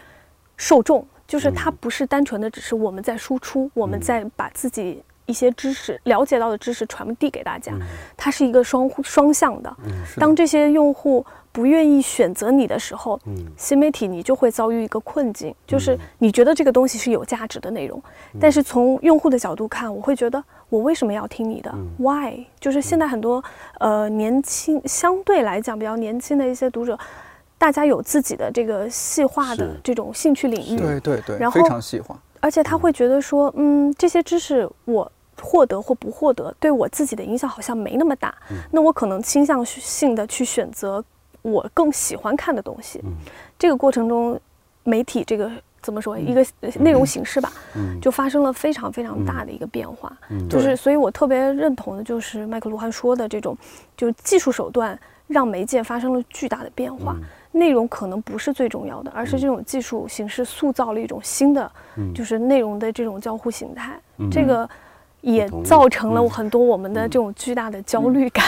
[0.56, 5.02] 受众，就是它不是单纯的只是我们在输出，我们在把自己。
[5.26, 7.72] 一些知识了解到的知识传递给大家，
[8.16, 9.74] 它是一个双双向的。
[10.16, 13.18] 当这些用户不愿意选择你的时候，
[13.56, 18.02] 新媒体你就会遭遇一个困境，就是你觉得这个东西是有价值的内容，
[18.40, 22.46] 但是从用户的角度看，我会觉得我为什么要听你的？Why？
[22.60, 23.42] 就是现在很多
[23.78, 26.98] 呃年轻相对来讲比较年轻的一些读者，
[27.56, 32.18] 大家有自己的这个细化的这种兴趣领域，对对对，然后非常细化。
[32.44, 38.34] 而且他会觉得说，嗯，这些知识我获得或不获得，对我自己的影响好像没那么大。
[38.70, 41.02] 那我可能倾向性的去选择
[41.40, 43.00] 我更喜欢看的东西。
[43.58, 44.38] 这个过程中，
[44.82, 46.44] 媒体这个怎么说，一个
[46.80, 47.50] 内容形式吧，
[47.98, 50.14] 就发生了非常非常大的一个变化。
[50.50, 53.56] 就是，所以我特别认同的就是麦克卢汉说的这种，
[53.96, 57.16] 就是技术手段让媒介发生了巨大的变化。
[57.54, 61.70] 内容可能不是最重要的，而是这种技术形式塑造了一种新的，
[62.12, 63.96] 就是内容的这种交互形态。
[64.28, 64.68] 这个
[65.20, 68.44] 也造成了很多我们的这种巨大的焦虑感。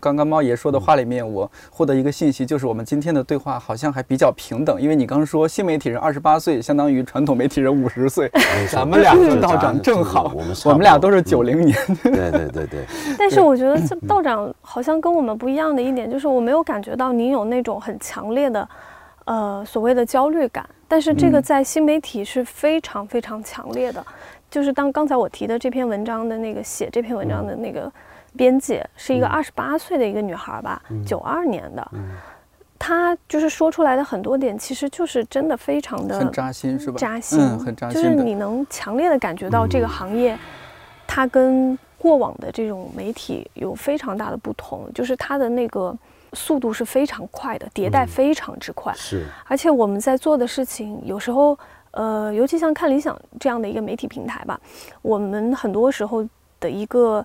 [0.00, 8.30] 刚刚猫爷说的话里面，我获得一个信息，就是我们今天的对话好像还比较平等，因为你刚说新媒体人二十八岁，相当于传统媒体人五十岁，
[8.72, 11.76] 咱们俩和道长正好，我们我们俩都是九零年。
[12.02, 12.84] 对对对对。
[13.18, 18.68] 但是我觉得这道长好像跟我们不一样的一点，就是我没有感觉到您有那种很强烈的，
[19.26, 20.66] 呃，所谓的焦虑感。
[20.88, 24.04] 但是这个在新媒体是非常非常强烈的，
[24.50, 27.92] 就是当刚才我提的这篇文章的那个写这篇文章的那个。
[28.36, 31.90] 编辑是一个二十八岁的一个女孩吧，九二年的，
[32.78, 36.96] 她就是说出来的很多点，其实就是真的非常的很扎心，是吧？
[36.98, 38.02] 扎心，很扎心。
[38.02, 40.38] 就是你能强烈的感觉到这个行业，
[41.06, 45.94] 它跟过往的这种媒体有非常大的不同，就是它的那个
[46.32, 48.94] 速度是非常快的，迭代非常之快。
[48.94, 51.58] 是，而且我们在做的事情，有时候
[51.90, 54.58] 呃，尤其像看理想这样的一个媒体平台吧，
[55.02, 56.26] 我们很多时候
[56.58, 57.22] 的一个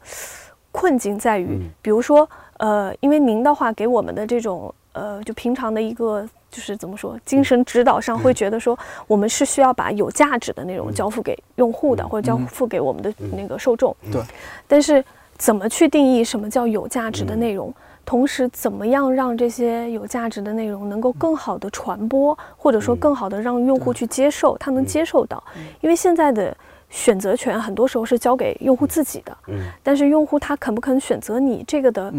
[0.76, 13.96] 困境在于，比如说，呃，因为您的话给我们的这种，呃，就平常的一个，就是怎么说，精神指导上会觉得说，我们是需要把有价值的内容交付给用户的，或者交付给我们的那个受众。
[14.12, 14.22] 对。
[14.68, 15.04] 但是，
[15.38, 17.74] 怎么去定义什么叫有价值的内容？
[18.06, 25.44] 同时，怎么样让这些有价值的内容能够更好的传播，或者说更好的让用户去接受，他能接受到？
[25.82, 26.56] 因为现在的
[26.96, 29.38] 选择权很多时候是交给用户自己的，
[29.84, 32.14] 但是用户他肯不肯选择你这个的，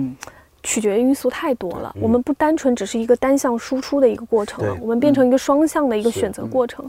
[0.63, 1.95] 取决因素太多了。
[1.99, 6.89] 我们不单纯只是一个单向输出的一个过程了，我们变成一个双向的一个选择过程。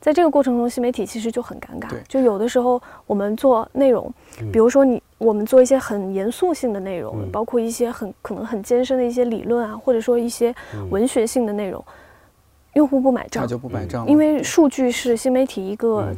[0.00, 1.88] 在这个过程中，新媒体其实就很尴尬。
[2.08, 4.12] 就有的时候我们做内容，
[4.52, 5.00] 比如说你。
[5.18, 10.54] 我们做一些很严肃性的内容，包括一些很可能很艰深的一些理论啊，或者说一些
[10.90, 11.84] 文学性的内容，
[12.74, 16.14] 用户不买账，就不买账，因为数据是新媒体一个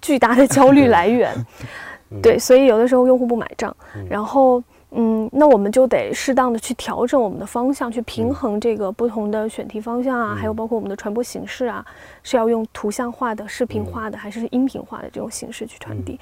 [0.00, 1.32] 巨大的焦虑来源。
[2.22, 3.76] 对，所以有的时候用户不买账，
[4.08, 11.84] 然后嗯，那我们就得适当的去调整我们的方向，去平衡这个不同的选题方向啊，还有包括我们的传播形式啊，
[12.22, 16.18] 是要用图像化的、视频化的，还是音频化的这种形式去传递。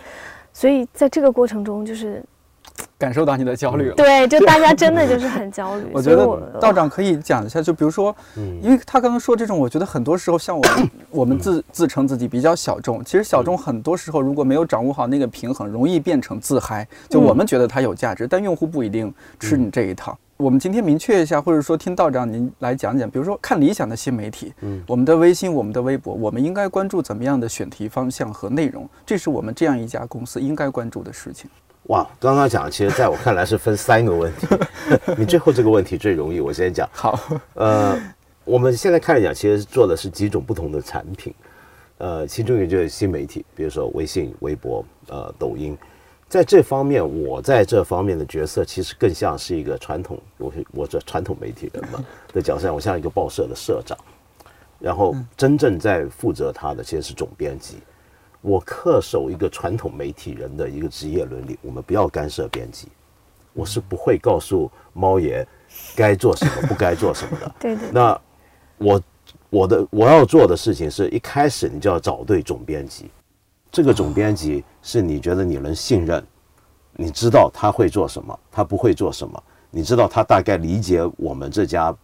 [0.55, 2.23] 所以在这个过程中，就是
[2.99, 3.95] 感受到你的焦虑了。
[3.95, 5.87] 对，就大家真的就是很焦虑。
[5.93, 6.27] 我觉得
[6.61, 16.87] 道长可以讲一下，就比如说，因为他刚刚说这种，我觉得很多时候像我们， 我们自自称自己比较小众，其实小众很多时候如果没有掌握好那个平衡，容易变成自嗨。
[17.09, 20.17] 就我们觉得它有价值，但用户不一定吃你这一套。
[20.37, 28.89] 我们今天明确一下，或者说听道长您来讲讲，比如说看理想的新媒体，嗯，我们的微信、我们的微博，我们应该关注怎么样的选题方向和内容？
[29.07, 31.49] 这是我们这样一家公司应该关注的事情。
[31.89, 34.47] 哇，刚刚讲，其实在我看来是分三个问题。
[35.19, 36.89] 你最后这个问题最容易，我先讲。
[36.91, 37.19] 好，
[37.53, 37.95] 呃，
[38.45, 41.35] 我们现在看讲，其实做的是几种不同的产品，
[41.99, 45.77] 呃，其中一个就是新媒体，比如说微信、微博、呃，抖音。
[46.27, 53.97] 在这方面，我在这方面的角色其实更像是一个传统，我我这传统媒体人嘛的角色，我像一个报社的社长，
[54.81, 57.77] 然后真正在负责他的其实是总编辑。
[58.45, 62.89] 我恪守一个传统媒体人的一个职业伦理，我们不要干涉编辑，
[63.55, 65.47] 我是不会告诉猫爷
[65.97, 67.51] 该做什么，不该做什么的。
[67.59, 67.91] 对对。
[67.91, 68.21] 那
[68.77, 69.03] 我
[69.49, 73.11] 我的我要做的事情是一开始你就要找对总编辑。
[73.73, 76.23] 这个总编辑是你觉得你能信任，
[76.93, 81.97] 你知道他会做什么，他不会做什么，你知道他大概理解我们这家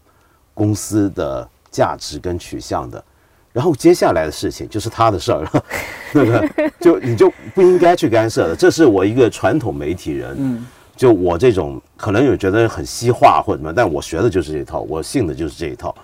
[0.54, 3.04] 公司的价值跟取向的，
[3.52, 5.64] 然后接下来的事情就是他的事儿了，
[6.12, 6.70] 对不对？
[6.80, 8.54] 就你就不应该去干涉的。
[8.56, 15.94] 这是我一个传统媒体人，嗯，就我这种可能有觉得很西化或者什么，但我学的就是这一套，我信的就是这一套。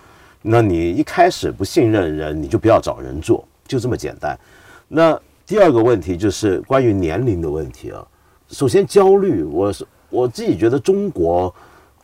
[0.43, 4.39] 那你一开始不信任人，你就不要找人做，就这么简单。
[4.89, 5.19] 那。
[5.49, 8.05] 第二个问题就是关于年龄的问题啊。
[8.49, 11.55] 首先，焦虑，我是我自己觉得中国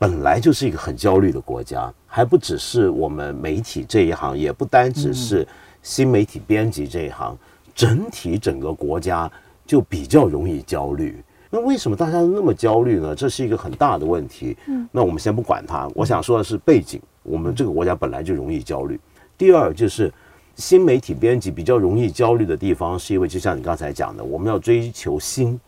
[0.02, 5.46] 本来就是一个很焦虑的国家，还不只是我们媒体这一行，也不单只是
[5.80, 7.38] 新媒体编辑这一行，
[7.72, 9.30] 整体整个国家
[9.64, 11.22] 就比较容易焦虑。
[11.50, 13.14] 那为什么大家都那么焦虑呢？
[13.14, 14.56] 这是一个很大的问题。
[14.66, 15.88] 嗯，那我们先不管它。
[15.94, 18.98] 我想说的是背景，我们这个国家本来就容易焦虑。
[19.38, 20.12] 第二就是。
[20.54, 25.58] 新媒体编辑比较容易焦虑的地方，是因为就像你刚才讲的，我们要追求新，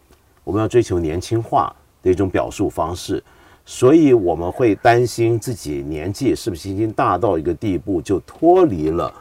[0.45, 3.23] 我们要追求年轻化的一种表述方式，
[3.67, 9.13] 所以我们会担心自己年纪是不是已经大到一个地步，就脱离了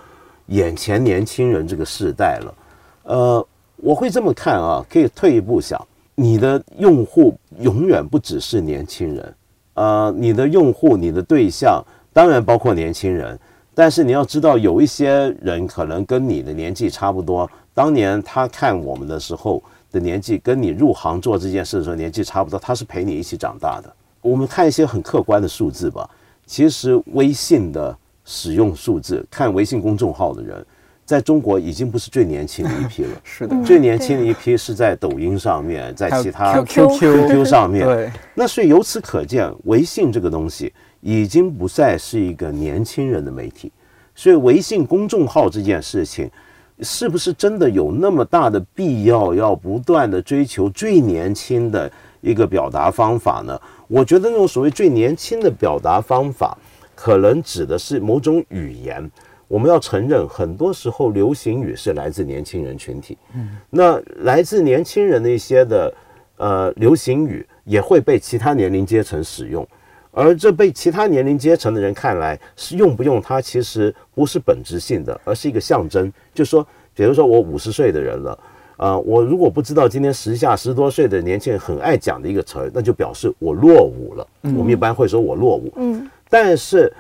[0.47, 2.55] 眼前年轻人这个世代了。
[3.03, 5.81] 呃，我会这么看啊，可以退一步想，
[6.15, 9.35] 你的用户永远不只是年轻人，
[9.75, 13.39] 呃，你的用户、你的对象当然包括年轻人。
[13.75, 23.91] 但是你要知道，有一些人可能跟你的年纪差不多，当年他看我们的时候的年纪，跟你入行做这件事的时候年纪差不多，他是陪你一起长大的。
[24.23, 26.09] 我们看一些很客观的数字吧。
[26.47, 30.65] 其实微信的使用数字，看微信公众号的人，
[31.05, 33.09] 在中国已经不是最年轻的一批了。
[33.23, 37.85] 是的，最年轻的一批是在抖音上面，在其他 QQ 上面。
[37.85, 38.11] 对。
[38.33, 40.73] 那所以由此可见，微信这个东西。
[41.05, 43.69] 已经不再是一个年轻人的媒体，
[44.15, 46.31] 所以微信公众号这件事情，
[46.79, 51.91] 是不是真的有那么大的必要要不断的追求最年轻的
[52.23, 53.59] 一个表达方法呢？
[53.87, 56.57] 我觉得那种所谓最年轻的表达方法，
[56.95, 59.11] 可能指的是某种语言。
[59.49, 63.17] 我们要承认，很多时候流行语是来自年轻人群体。
[63.35, 65.93] 嗯，那来自年轻人的一些的
[66.37, 69.67] 呃流行语，也会被其他年龄阶层使用。
[70.11, 76.11] 而这被其他年龄阶层的人看来是用不用它，其实不是本质性的，而是一个象征。
[76.33, 76.65] 就说，
[76.95, 78.39] 比如说我五十岁的人了，
[78.77, 84.27] 呃，我如果不知道今天时下十多岁的年轻人很爱讲的一个词儿，那就表示我落伍了。
[84.41, 85.71] 我们一般会说我落伍。
[85.75, 86.91] 嗯，但是，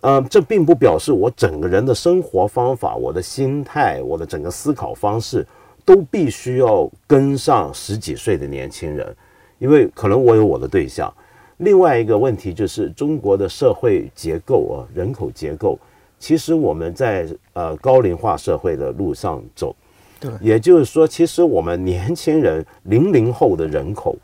[0.00, 5.46] 呃，这并不表示我整个人的生活方法、我的心态、我的整个思考方式
[5.84, 9.14] 都必须要跟上十几岁的年轻人，
[9.58, 11.12] 因为可能我有我的对象。
[11.58, 15.78] 另外一个问题就是中国的社会结构啊，人口结构。
[16.20, 19.74] 其实我们在呃高龄化社会的路上走，
[20.20, 24.16] 对，也就是说，其实我们年轻人零零后的人口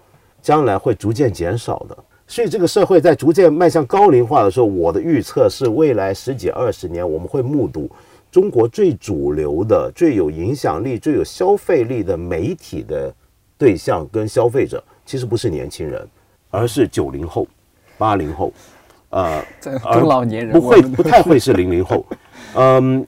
[0.42, 1.96] 将来会逐渐减少的。
[2.26, 7.88] 所以这个社会在逐渐迈向高龄化的时候，我的预测是未来十几二十年我们会目睹
[8.30, 13.14] 中国最主流的、最有影响力、最有消费力的媒体的
[13.58, 16.08] 对象跟消费者，其实不是年轻人，
[16.50, 17.46] 而是九零后、
[17.98, 18.52] 八零后。
[19.10, 22.04] 呃，中老年人不会不太会是零零后，
[22.56, 23.06] 嗯，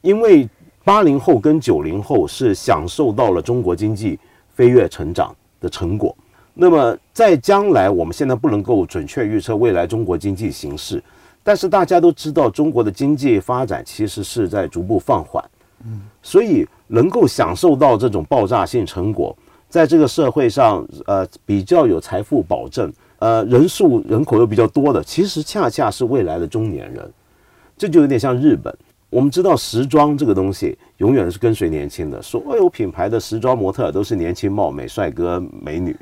[0.00, 0.48] 因为
[0.86, 4.16] 八零后跟九零后是享受到了中国经济
[4.54, 6.16] 飞跃成长的成果。
[6.54, 11.02] 那么在将来，我们现在不能够准确预测未来中国经济形势，
[11.42, 15.44] 但是大家都知道，中国的经济发展其实是在逐步放缓，
[15.84, 19.36] 嗯，所以能够享受到这种爆炸性成果，
[19.68, 22.92] 在这个社会上，呃，比较有财富保证。
[23.18, 27.10] 呃，人数人口又比较多的，其实恰恰是未来的中年人，
[27.76, 28.72] 这就有点像日本。
[29.08, 35.96] 我们知道时装这个东西永远是跟随年轻的，所有品牌的时装模特都是年轻貌美帅哥美女。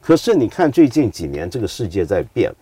[0.00, 2.52] 可是你看最近几年这个世界在变，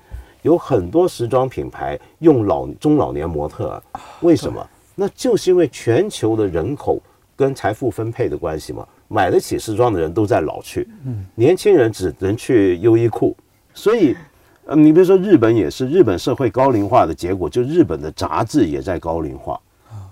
[0.40, 3.80] 有很多时装品牌用老中老年模特，
[4.22, 4.66] 为什么？
[4.94, 6.98] 那就是因为全球的人口
[7.36, 13.36] 跟财富分配的关系嘛，买得起时装的人都在老去，嗯，年轻人只能去优衣库。
[13.74, 14.16] 所以，
[14.64, 19.60] 呃，你比如说日本也是，日本社会高龄化的结果，就日本的杂志也在高龄化。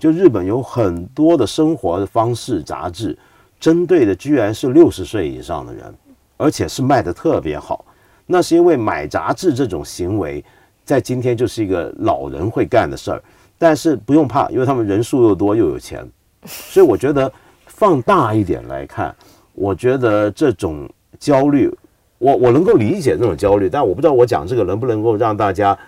[0.05, 3.17] 就日本有很多的生活方式杂志，
[3.59, 5.83] 针对的居然是六十岁以上的人，
[6.37, 7.83] 而且是卖的特别好。
[8.27, 10.45] 那是因为买杂志这种行为，
[10.85, 13.23] 在今天就是一个老人会干的事儿。
[13.57, 16.07] 但是不用怕，因为他们人数又多又有钱。
[16.45, 17.33] 所以我觉得
[17.65, 19.17] 放大一点来看，
[19.55, 20.87] 我觉得这种
[21.19, 21.75] 焦虑。
[22.19, 25.79] 我我能够理解这种焦虑，但我不知道我讲这个能不能够让大家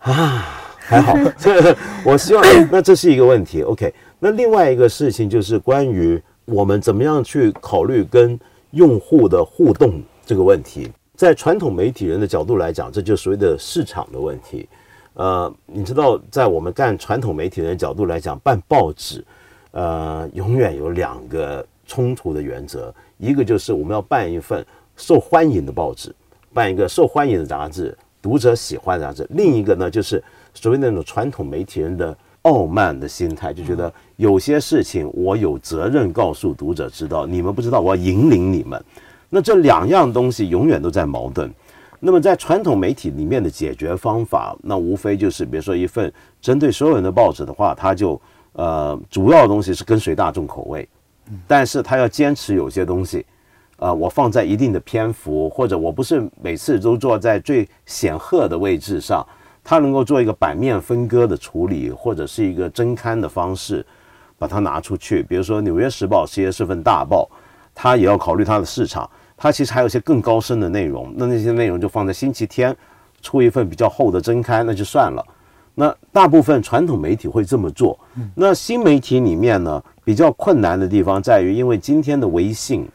[0.00, 0.44] 啊
[0.92, 1.14] 还好。
[2.04, 3.62] 我希望那这是一个问题。
[3.62, 8.38] OK，那另外一个事情就是关于我们怎么样去考虑跟
[8.72, 10.90] 用户的互动这个问题。
[11.16, 14.68] 在传统媒体人的角度来讲，这就是所谓的市场的问题。
[15.14, 19.24] 呃，你知道，在我们干传统媒体人的角度来讲，办报纸，
[19.70, 24.64] 呃，永远有两个冲突的原则，一个就是我们要办一份。
[24.94, 26.14] 受欢迎的报纸，
[26.52, 29.26] 办一个受欢迎的杂志，读者喜欢的杂志。
[29.30, 30.22] 另一个呢，就是
[30.54, 38.82] 所谓那种传统媒体人的傲慢的心态，就觉得有些事情我有责任告诉读者知道，你们不知道，我要引领你们。
[39.28, 41.52] 那这两样东西永远都在矛盾。
[41.98, 48.20] 那么在传统媒体里面的解决方法，那无非就是，比如说一份针对所有人的报纸的话，它就
[48.54, 50.88] 呃主要的东西是跟随大众口味，
[51.46, 53.24] 但是他要坚持有些东西。
[53.82, 59.26] 呃，我放在一定的篇幅，或者我不是每次都坐在最显赫的位置上，
[59.64, 63.84] 它能够做一个版面分割的处理，或者是一个增刊的方式，
[64.38, 65.20] 把它拿出去。
[65.24, 67.28] 比如说《纽约时报》其实是份大报，
[67.74, 71.12] 它也要考虑它的市场，它其实还有一些更高深的内容。
[71.16, 72.76] 那那些内容就放在星期天
[73.20, 75.26] 出一份比较厚的增刊，那就算了。
[75.74, 77.98] 那大部分传统媒体会这么做。
[78.36, 82.88] 那新媒体里面呢，比较困难的地方在于，因为今天的微信。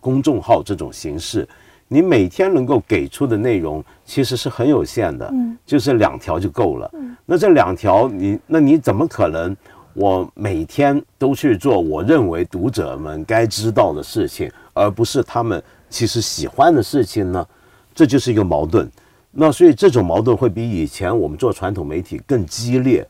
[0.00, 1.46] 公众号这种形式，
[1.86, 6.90] 你每天能够给出的内容其实是很有限的，嗯，就是两条就够了。
[6.94, 9.56] 嗯，那这两条你那你怎么可能
[9.92, 17.46] 我每天都去做我认为读者们该知道的事情，而不是他们其实喜欢的事情呢？
[17.92, 18.88] 这就是一个矛盾。
[19.32, 23.06] 那所以这种矛盾会比以前我们做传统媒体更激烈。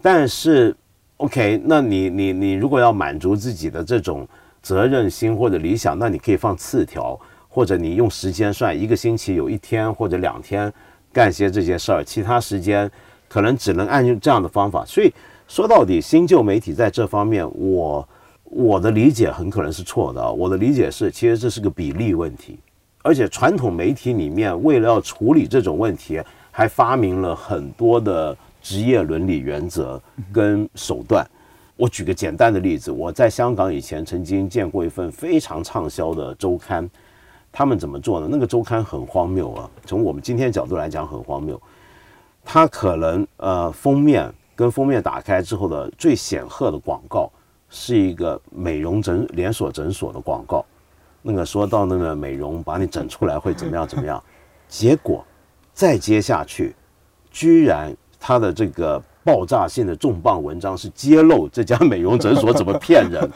[0.00, 0.74] 但是
[1.18, 4.26] ，OK，那你你你如果要满足自己的这种。
[4.62, 10.72] 责任心或者理想，那你可以放次条，或者你用时间算，一个星期有一天或者两天
[11.12, 12.90] 干些这些事儿，其他时间
[13.28, 14.84] 可能只能按用这样的方法。
[14.84, 15.12] 所以
[15.48, 18.08] 说到底，新旧媒体在这方面，我
[18.44, 20.32] 我的理解很可能是错的。
[20.32, 22.58] 我的理解是，其实这是个比例问题，
[23.02, 30.00] 而且传统媒体里面为了要处理这种问题，还发明了很多的职业伦理原则
[30.32, 31.26] 跟手段。
[31.80, 36.86] 我举个简单的例子，我在香港以前曾经见过一份非常畅销的周刊，
[37.50, 38.28] 他们怎么做呢？
[38.30, 41.58] 那个周刊很荒谬啊，从我们今天角度来讲很荒谬。
[42.44, 47.30] 它可能呃封面跟封面打开之后的最显赫的广告
[47.70, 50.62] 是一个美容诊连锁诊所的广告，
[51.22, 54.22] 那个说到那个美容把你整出来会怎么样怎么样，
[54.68, 55.24] 结果
[55.72, 56.76] 再接下去，
[57.30, 63.30] 居然他的这个爆炸性的重磅文章是揭露这家美容诊所怎么骗人，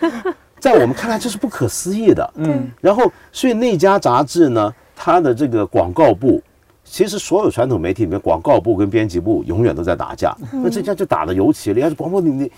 [0.58, 2.32] 在我们看来这是不可思议的。
[2.36, 6.42] 嗯，然后所以那家杂志呢，它的这个广告部。
[6.82, 10.36] 其实所有传统媒体里面，广告部跟编辑部永远都在打架。
[10.50, 11.90] 那这家就打得尤其厉害。
[11.90, 12.52] 广播你你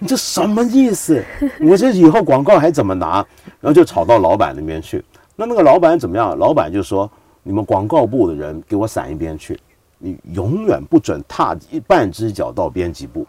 [0.00, 1.22] 你这什么意思？
[1.60, 3.24] 我这以后广告还怎么拿？
[3.60, 5.04] 然后就吵到老板那边去。
[5.36, 6.36] 那那个老板怎么样？
[6.36, 7.08] 老板就说
[7.44, 9.56] ：“你们广告部的人给我散一边去，
[9.98, 13.26] 你永远不准踏一半只脚到编辑部，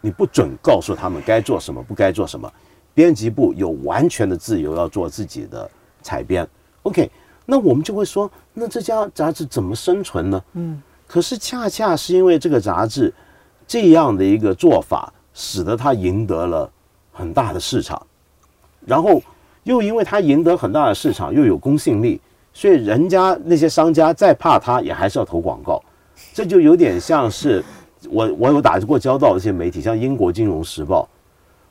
[0.00, 2.52] 你不准告诉他们该做什么，不该做什么。
[2.94, 5.70] 编辑部有完全的自由，要做自己的
[6.02, 6.48] 采编。
[6.82, 7.10] OK。”
[7.50, 10.44] 那我们就会说，那这家杂志怎么生存呢？
[10.52, 13.10] 嗯，可是恰恰是因为这个杂志
[13.66, 16.70] 这样的一个做法，使得它赢得了
[17.10, 18.06] 很大的市场，
[18.84, 19.22] 然后
[19.62, 22.20] 又因为它赢得很大的市场，又有公信力，
[22.52, 25.82] 所以人家那些商家再怕它，也还是要投广告。
[26.32, 27.64] 这就有点像是
[28.10, 31.08] 我我有打过交道的一些媒体，像英国金融时报，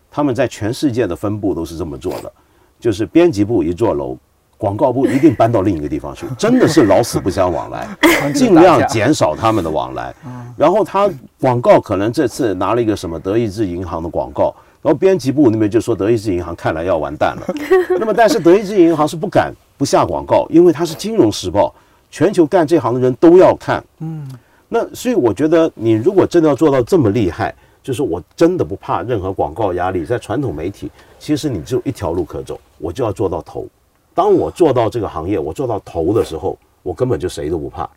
[0.10, 2.32] 他们在全世界的分部都是这么做的，
[2.80, 4.18] 就是编辑部一座楼。
[4.60, 7.88] 广告部一定搬到另一个地方去，真的是老死不相往来，
[8.34, 10.12] 尽量减少他们的往来。
[10.58, 11.08] 然后他
[11.40, 14.46] 广告可能这次拿了一个什么德意志银行的广告，
[14.82, 17.54] 然后编辑部那边就说德意志银行看来要完蛋了。
[18.00, 21.72] 那么但是德意志银行是不敢不下广告，因为它是金融时报，
[22.10, 23.84] 全球干这行的人都要看。
[24.00, 24.28] 嗯，
[24.70, 27.54] 那所以我觉得你如果真的要做到这么厉害，
[27.84, 33.66] 就是我真的不怕任何广告压力，在传统媒体，其实你只有一条路可走，我就要做到头。
[34.14, 37.90] 当我做到这个行业，我做到头的时候，我根本就谁都不怕。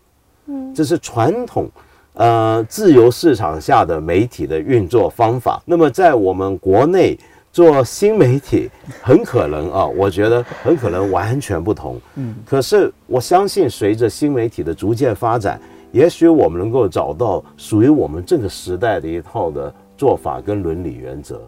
[0.47, 1.69] 嗯，这是传统，
[2.13, 5.63] 呃，自由市场下的媒体的运作方法。
[5.65, 7.19] 那么，在我们国内
[7.53, 8.71] 做新媒体，
[9.03, 12.01] 很可能啊，我觉得很可能完全不同。
[12.15, 21.41] 嗯，可是我相信，随着新媒体的逐渐发展，也许我们能够找到属于我们这个时代的一套的做法跟伦理原则。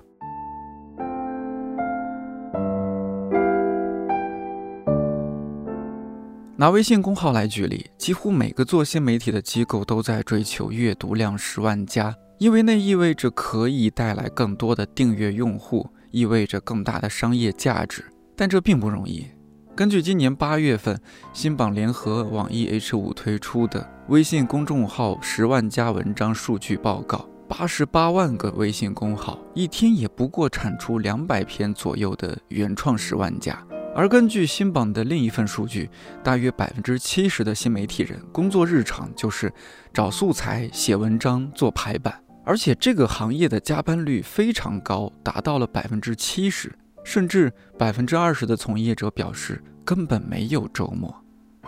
[6.57, 18.05] 拿微信公号来举例，几乎每个做新媒体的机构都在追求阅读量十万加，因为那意味着可以带来更多的订阅用户，意味着更大的商业价值。
[18.35, 19.29] 但这并不容易。
[19.77, 21.01] 根据今年八月份
[21.33, 33.57] 新榜联合网易 H 五推出的微信公众号十万加文章数据报告，八十八万个微信公号一天也不过产出两百篇左右的原创十万加。
[33.95, 35.89] 而根据新榜的另一份数据，
[36.25, 39.53] 大约百分之七十的新媒体人工作日常就是
[39.95, 42.13] 找素材、写文章、做排版，
[42.45, 46.73] 而且这个行业的加班率非常高，达到了百分之七十，
[47.05, 51.15] 甚至百分之二十的从业者表示根本没有周末。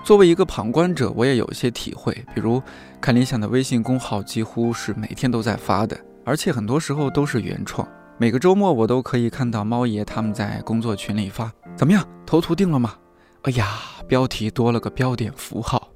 [0.02, 2.60] 作为一个旁观者，我也有一些体会，比如
[3.00, 7.88] 看理想的微信公号几乎是每天都在发的，而且很多时候都是原创。
[8.18, 11.50] 每个周末我都可以看到猫爷他们在工作群里发。
[11.74, 12.94] 怎么样，头图定了吗？
[13.42, 13.66] 哎呀，
[14.06, 15.88] 标题多了个标点符号，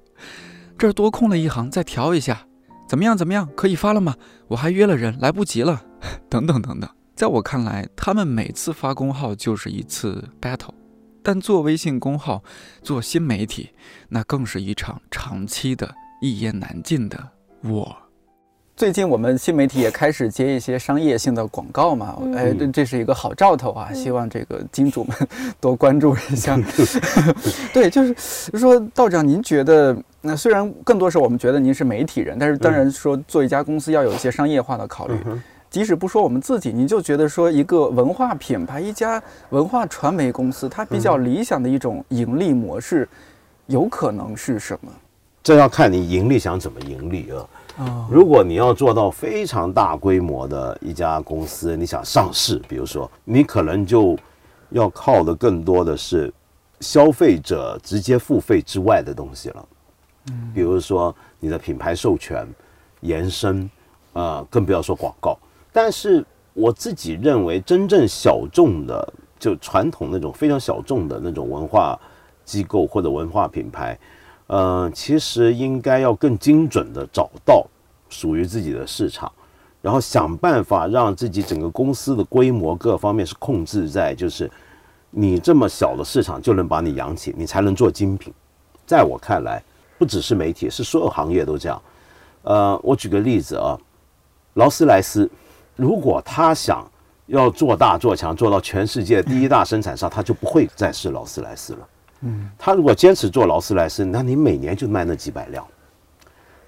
[0.78, 2.47] 这儿多空了一行，再调一下。
[2.88, 3.16] 怎么样？
[3.16, 3.48] 怎么样？
[3.54, 4.16] 可以发了吗？
[4.48, 5.84] 我还约了人，来不及了。
[6.30, 10.72] 等等等等，在我看来，他们每次发公号就是一次 battle，
[11.22, 12.42] 但做微信公号，
[12.82, 13.68] 做新媒体，
[14.08, 17.28] 那更是一场长期的、一言难尽的
[17.62, 17.94] war。
[18.78, 23.92] 最近我们新媒体也开始接一些商业性的广告嘛，哎，这这是一个好兆头啊！
[23.92, 25.16] 希望这个金主们
[25.60, 26.56] 多关注一下。
[27.74, 28.14] 对，就是
[28.56, 35.16] 说道长，您觉得那虽然更多是我们觉得您是媒体人，但是当然说做一家公司要有一些商业化的考虑。
[35.68, 39.20] 即使不说我们自己，您就觉得说一个文化品牌、一家
[39.50, 43.08] 文化传媒公司，它比较理想的一种盈利模式，
[43.66, 44.92] 有可能是什么？
[45.42, 47.42] 这要看你盈利想怎么盈利啊。
[48.10, 54.18] 如果你要做到非常大规模的一家公司，你想上市，比如说，你可能就
[54.70, 56.32] 要靠的更多的是
[56.80, 59.68] 消费者直接付费之外的东西了。
[60.30, 62.46] 嗯，比如说你的品牌授权、
[63.00, 63.70] 延伸，
[64.12, 65.38] 啊，更不要说广告。
[65.72, 66.24] 但是
[66.54, 71.96] 我自己认为，真正小众的，就传统那种非常小众的那种文化
[72.44, 73.96] 机构或者文化品牌。
[74.48, 77.66] 嗯，其实应该要更精准的找到
[78.08, 79.30] 属于自己的市场，
[79.82, 84.50] 然后想办法让自己整个公司的规模各方面是控制在，就是
[85.10, 88.32] 你这么小的市场就能把你养起，你才能做精品。
[88.86, 89.62] 在我看来，
[89.98, 91.82] 不只是媒体，是所有行业都这样。
[92.42, 93.78] 呃，我举个例子啊，
[94.54, 95.30] 劳斯莱斯，
[95.76, 96.82] 如果他想
[97.26, 101.86] 要做大做强，做到全世界第一大生产商，他就不会再是劳斯莱斯了。
[102.20, 105.64] 嗯，他如果坚持做劳斯莱斯，那你每年就卖那几百辆，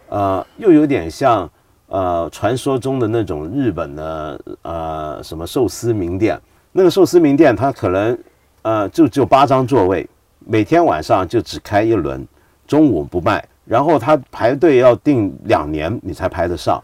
[0.09, 1.51] 呃，又有点像
[1.88, 6.40] 呃传说中的那种日本的呃什么寿司名店，
[6.70, 8.18] 那个寿司名店它可能
[8.62, 12.26] 呃就只有八张座位，每天晚上就只开一轮，
[12.66, 16.80] 中午不卖，然后他排队要订两年你才排得上，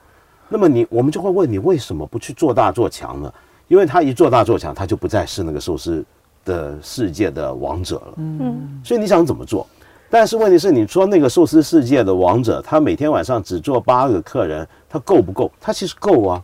[0.49, 3.33] 那么你我们就会问你为什么不去做大做强呢？
[3.69, 6.05] 因为他一做大做强，他就不再是那个寿司
[6.47, 8.15] 的世界的王者了。
[8.17, 9.67] 嗯，所以你想怎么做？
[10.09, 15.51] 但是问题是，你说那个寿司世界的王者，他每天晚上只做八个客人，他够不够？
[15.61, 16.43] 他其实够啊，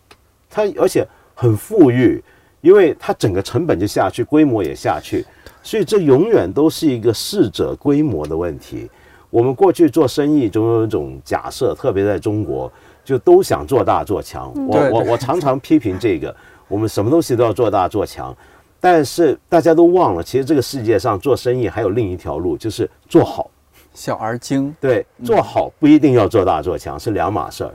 [0.50, 2.22] 他而且很富裕，
[2.60, 5.24] 因为他整个成本就下去，规模也下去，
[5.62, 8.90] 所以这永远都是一个适者规模的问题。
[9.30, 12.70] 我们过去做生意总有一种假设，特别在中国，
[13.04, 14.52] 就都想做大做强。
[14.68, 16.34] 我我我常常批评这个。
[16.68, 18.34] 我们什么东西都要做大做强，
[18.82, 23.48] 但是大家都忘了，其实这个世界上做生意还有另一条路，就是做好，
[23.94, 24.74] 小而精。
[24.80, 27.72] 对，做好不一定要做大做强，是两码事儿。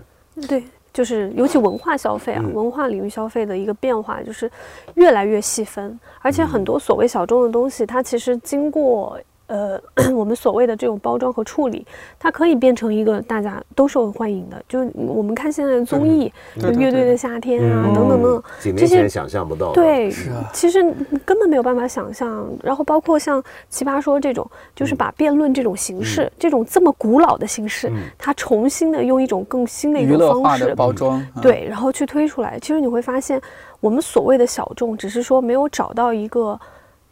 [0.50, 4.52] 对，就是尤其文化消费啊，文化领域消费的一个变化，就是
[4.96, 9.18] 越来越细分，而且很多所谓小众的东西，它其实经过。
[9.48, 9.82] 呃，
[10.14, 11.86] 我们所谓的这种包装和处理，
[12.20, 14.62] 它可以变成一个大家都受欢迎的。
[14.68, 18.44] 就我们看现在的综艺，就乐队的夏天啊，等等等，
[18.76, 19.72] 这些想象不到。
[19.72, 20.12] 对，
[20.54, 20.84] 其实
[21.26, 22.48] 根本没有办法想象。
[22.62, 24.46] 然后包括像奇葩说这种，
[24.76, 32.60] 就是把辩论这种形式，这种这么古老的形式，它重新的用一种更新的一种方式包装，对，然后去推出来。
[32.60, 33.42] 其实你会发现，
[33.80, 36.60] 我们所谓的小众，只是说没有找到一个。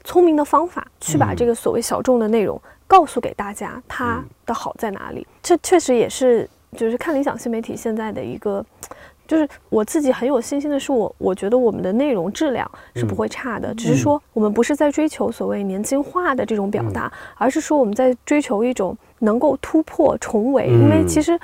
[0.06, 5.28] 聪明的方法去把这个所谓小众的内容告诉给大家，它的好在哪里？
[5.44, 8.64] 这确实也是，就是看理想新媒体现在的一个，
[9.28, 21.38] 就是我自己很有信心的是，我我觉得我们的内容质量是不会差的，只是说我们不是在追求所谓年轻化的这种表达，而是说我们在追求一种能够突破重围，因为其实，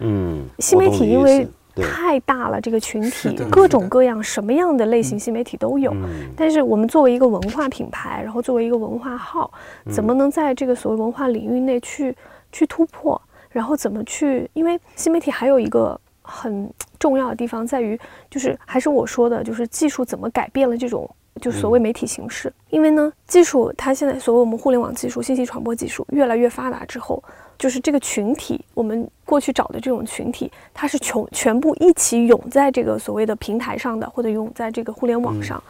[0.00, 1.46] 嗯，新媒体因为。
[1.82, 5.94] 太大了，这个群体各种各样、什么样的类型新媒体都有。
[6.36, 9.50] 但是我们作为一个文化品牌，然后作为一个文化号，
[9.90, 12.16] 怎么能在这个所谓文化领域内去
[12.50, 13.20] 去突破？
[13.50, 14.48] 然后怎么去？
[14.54, 17.98] 因为新媒体还有一个很重要的地方在于，
[18.30, 21.08] 就是还是我说的，就是技术怎么改变了这种
[21.40, 22.52] 就所谓媒体形式。
[22.70, 27.22] 因为呢，技术它现在所谓我们互联网技术、信息传播技术越来越发达之后。
[27.58, 35.62] 就是这个群体，我们过去找的这种群体，它是全全部一起涌在这个所谓的平台上的，或者涌在这个互联网上，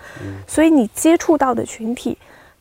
[0.47, 2.19] 所以你接触到的群体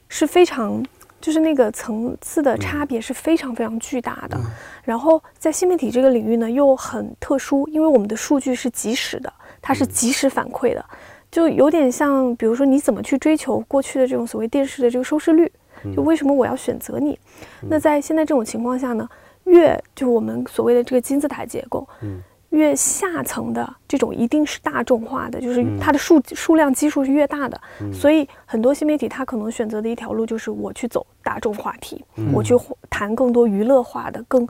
[0.08, 0.84] 是非常，
[1.20, 4.40] 就是那个层次的差别是非常非常巨大的。
[4.84, 10.86] 然后在新媒体这个领域呢，又很特殊，因为我们的数据是及时的，它是及时反馈的，
[11.32, 15.52] 就有点像，比如说你怎么去追求过去的这种所谓电视的这个收视率。
[15.94, 17.20] 就为什么我要选择你？
[17.62, 19.10] 那在现在这种情况下呢？
[19.44, 22.24] 越就我们所谓的这个金字塔结构，嗯。
[22.56, 27.62] 越下层的这种一定是大众化的，就是它的数数量基数是越大的，
[27.94, 32.04] 所以很多新媒体它可能选择的一条路就是我去走大众话题，
[32.34, 32.56] 我去
[32.90, 34.48] 谈更多娱乐化的、更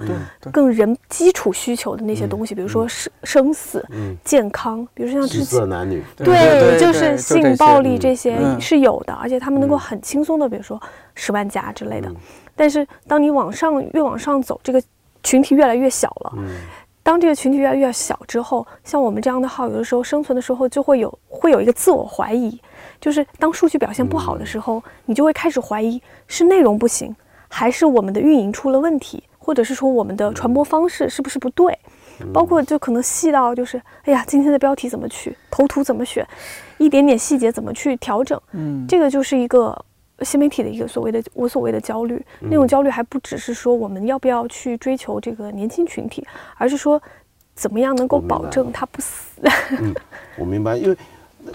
[0.51, 2.87] 更人基础需求的那些东西，比如说。
[2.87, 3.85] 生生死、
[4.23, 10.81] 健康，比如说像之前男女，对，就是性暴力这些是有的，而且他们能够很轻松的，比如说
[11.15, 12.11] 十万加之类的。
[12.55, 14.81] 但是当你往上越往上走，这个
[15.23, 16.33] 群体越来越小了。
[17.05, 22.59] 当这个群体越来越小之后，像我们这样的号，有的时候生存的时候就会有会有一个自我怀疑，
[22.99, 27.15] 就是当数据表现不好的时候，你就会开始怀疑是内容不行，
[27.47, 31.77] 还是我们的运营出了问题，或者是说我们的传播方式是不是不对，
[32.33, 36.27] 包括就可能细到就是，哎呀，今天的标题怎么取，头图怎么选，
[36.79, 39.85] 一点点细节怎么去调整，嗯，这个就是一个。
[40.21, 47.01] 新媒体的一个所谓的我所谓的焦虑，那种焦虑还不只是说我们要不要去追求这个年轻群体，而是说
[47.53, 49.41] 怎么样能够保证它不死。
[49.79, 49.93] 嗯，
[50.37, 50.97] 我明白，因为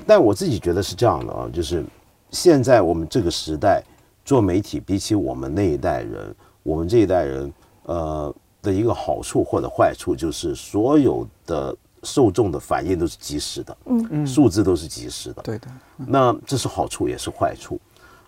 [0.06, 1.82] 但我自己觉得是这样的啊，就是
[2.30, 3.82] 现在我们这个时代
[4.24, 7.52] 做媒体，比起我们那一代人，我们这一代人
[7.84, 15.68] 呃的一个好处或者坏处，就是所有的受众的反应都是及时的，嗯嗯，数字都是及时的，对的。
[15.96, 17.80] 那这是好处也是坏处。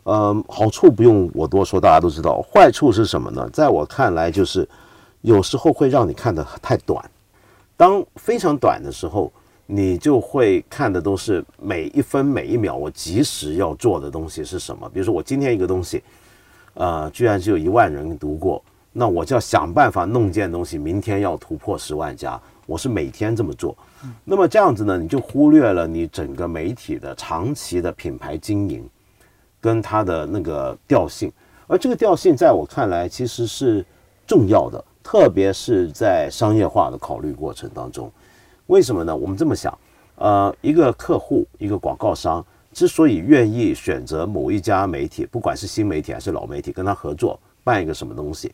[0.04, 2.42] 嗯，好处不用我多说，大家都知道。
[2.42, 3.48] 坏处是什么呢？
[3.50, 4.68] 在我看来，就是
[5.20, 7.04] 有时候会让你看的太短。
[7.76, 9.32] 当非常短的时候，
[9.66, 14.88] 你就会看的都是每一分每一秒我及时要做的东西是什么。
[14.88, 16.02] 比如说，我今天一个东西，
[16.74, 22.40] 呃，居然只有一万人读过，那我就要想办法弄件东西，明天要突破十万加。
[22.66, 23.76] 我是每天这么做。
[24.24, 28.84] 那么这样子呢，你就忽略了你整个媒体的长期的品牌经营
[29.62, 31.32] 跟它的那个调性。
[31.66, 33.82] 而这个调性在我看来其实是
[34.26, 38.12] 重要的，特别是在商业化的考虑过程当中。
[38.66, 39.16] 为什么呢？
[39.16, 39.76] 我们这么想，
[40.16, 48.52] 呃，一个客户，一个广告商之所以愿意选择某一家媒体，不管是新媒体还是老媒体，跟他合作办一个什么东西，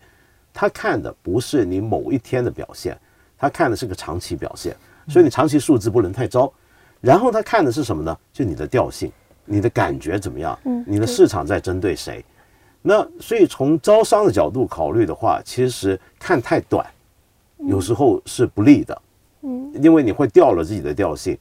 [0.52, 2.96] 他看的不是你某一天的表现，
[3.36, 4.76] 他看的是个长期表现。
[5.08, 6.52] 所以你长期数字不能太糟。
[7.00, 8.18] 然后他看的是什么呢？
[8.32, 9.10] 就你的调性，
[9.48, 10.58] 你的感觉怎么样？
[10.64, 12.24] 嗯，你的市场在针对谁？
[12.82, 16.86] 那所以从招商的角度考虑的话，其实看太短，
[17.66, 19.02] 有时候是不利的。
[19.42, 21.36] 嗯，因为你会掉了自己的调性。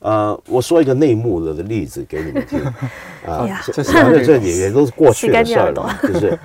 [0.00, 2.60] 呃，我说一个内幕的例子给你们听
[3.26, 3.82] 啊，这
[4.24, 5.98] 这也也都是过去的事儿了。
[6.02, 6.38] 就是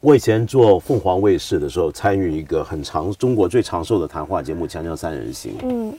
[0.00, 5.52] 我以前做凤凰卫视的时候，参与一个很长中国最长寿的谈话节目《锵锵三人行》。
[5.62, 5.98] 嗯，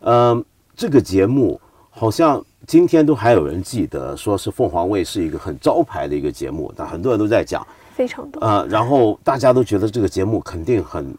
[0.00, 1.60] 呃，这个节目
[1.90, 8.40] 好像今天都还有人记得，说是凤凰卫视一个很招牌的一个节目，但很多人都在讲，非常多。
[8.40, 11.14] 呃，然后大家都觉得这个节目肯定很。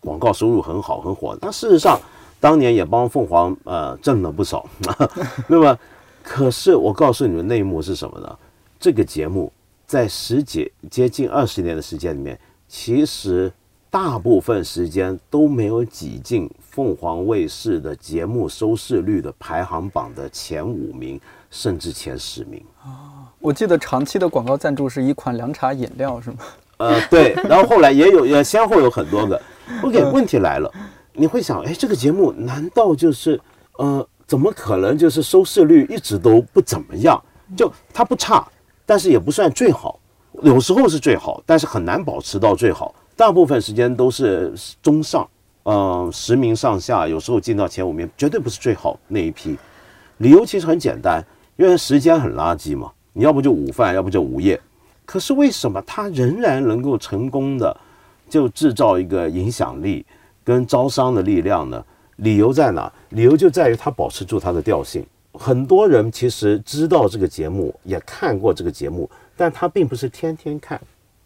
[0.00, 1.36] 广告收入很好，很火。
[1.40, 2.00] 但事实上，
[2.40, 4.66] 当年也帮凤凰呃挣了不少。
[5.46, 5.78] 那么，
[6.22, 8.38] 可是我告诉你们内幕是什么呢？
[8.80, 9.52] 这个节目
[9.86, 12.36] 在十几接近二十年的时间里面，
[12.66, 13.52] 其实
[13.90, 21.20] 大部分时间都没有挤进凤凰卫视的节目收视率的排行榜的前五名，
[21.50, 22.64] 甚至前十名。
[22.84, 26.36] 哦，我记得长期的广告赞助是一款凉茶饮料，是吗？
[26.76, 27.34] 呃，对。
[27.48, 29.42] 然后后来也有，也先后有很多个。
[29.82, 30.72] OK，问题来了，
[31.14, 33.40] 你会想，哎，这个节目难道就是，
[33.78, 37.20] 呃，怎么可能就是收视率一直都不怎么样？
[37.56, 38.46] 就它不差，
[38.86, 39.98] 但是也不算最好，
[40.42, 45.28] 有时候是最好，但是很难保持到最好，大部分时间都是中上，
[45.70, 49.54] 嗯，十名上下，有时候进到前五名，绝对不是最好那一批。
[50.16, 51.22] 理由其实很简单，
[51.56, 54.58] 因为时间很垃圾嘛，你要不就午饭，要不就午夜。
[55.04, 57.76] 可是为什么他仍然能够成功的？
[58.30, 60.04] 就制造一个影响力
[60.42, 61.84] 跟招商的力量呢？
[62.16, 62.90] 理由在哪？
[63.10, 65.04] 理由就在于他保持住他的调性。
[65.34, 70.80] 很多人其实知道这个节目，也看过这个节目，但他并不是天天看，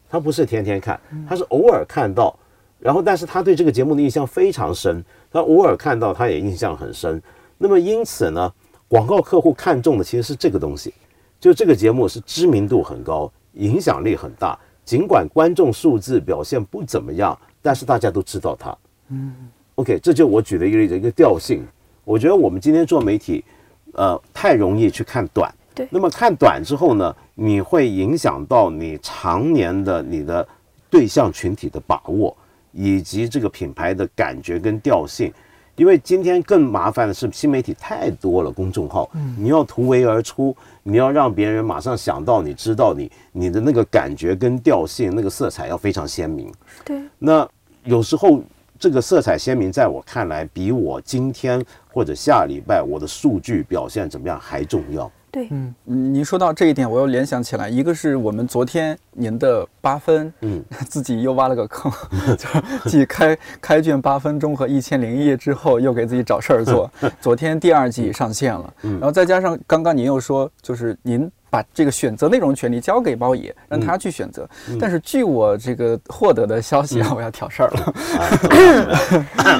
[0.09, 2.37] 他不是天天看，他是偶尔看到，
[2.83, 7.23] 然后但是他对这个节目的印象非常深，他偶尔看到他也印象很深。
[7.57, 8.53] 那么因此呢，
[8.89, 10.93] 广告客户看中的其实是这个东西，
[11.39, 14.59] 就这个节目是知名度很高，影响力很大。
[14.85, 18.77] 尽管观众数字表现不怎么样，但是大家都知道它。
[19.11, 19.33] 嗯
[19.77, 21.65] ，OK，这就我举的一个例子，一个调性。
[22.05, 23.45] 我觉得我们今天做媒体，
[23.93, 25.55] 呃，太容易去看短。
[25.73, 25.87] 对。
[25.89, 30.47] 那么看短之后呢，你会影响到你常年的你的
[30.91, 32.37] 对象群体的把握，
[32.73, 35.33] 以及这个品牌的感觉跟调性。
[35.75, 46.53] 因为今天更麻烦的是新媒体太多了，公众号，你要突围而出，你要让别人马上想到你知道你你的那个感觉跟调性，那个色彩要非常鲜明。
[46.85, 47.49] 对，那
[47.85, 48.43] 有时候
[48.79, 55.11] 这个色彩鲜明，在我看来，比我今天或者下礼拜我的数据表现怎么样还重要。
[55.33, 61.91] 对，嗯，您说到这一点，我又联想起来，一个是我们昨天您的八分，嗯， 自己又挖了个坑，
[62.37, 62.47] 就
[62.91, 66.89] 继开开卷八分钟和一千零一夜之后，又给自己找事儿做。
[67.19, 71.31] 昨天第二季上线了，然后再加上刚刚您又说，就是您。
[71.53, 74.49] 把这个选择内容权利交给包爷，让他去选择。
[74.81, 77.95] 但是据我这个获得的消息啊，我要挑事儿了。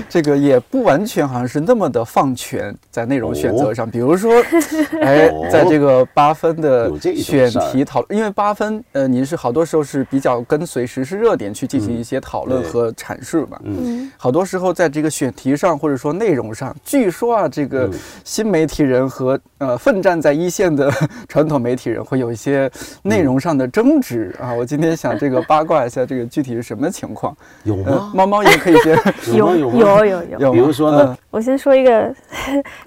[0.09, 3.89] 这个也不完全好像是那么的放权在内容选择上。
[3.91, 4.43] 比如说，
[5.03, 13.61] 哎，在这个八分的选题讨论，因为八分呃，您是好多时候是比较跟随时事热点去进行一些讨论和阐述嘛。
[13.65, 17.91] 嗯，好多时候在这个选题上或者说内容上，据说啊，这个
[18.25, 20.91] 新媒体人和呃奋战在一线的
[21.29, 21.82] 传统媒体。
[21.91, 22.71] 人会有一些
[23.03, 24.53] 内容上的争执啊！
[24.53, 27.37] 我今天想这个八卦一下，这个具体是什么情况？
[27.65, 28.11] 有吗？
[28.15, 28.97] 猫猫也可以先
[29.37, 30.53] 有有有有有。
[30.53, 32.15] 比如说呢，我先说一个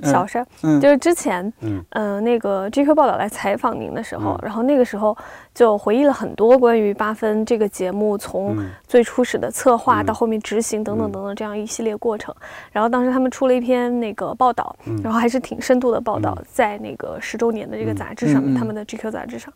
[0.03, 0.45] 小事儿，
[0.79, 5.15] 就是之前嗯那个 GQ 报道来采访您的时候，然后那个时候。
[5.55, 12.35] 就回忆了很多关于八分这个节目从最初始的策划到后面执行等等等等这样一系列过程。
[12.73, 19.51] 然后当时他们出了一篇那个报道，然后还是挺深度的报道，在那个十周年的这个杂志上面，他们的 GQ 杂志上。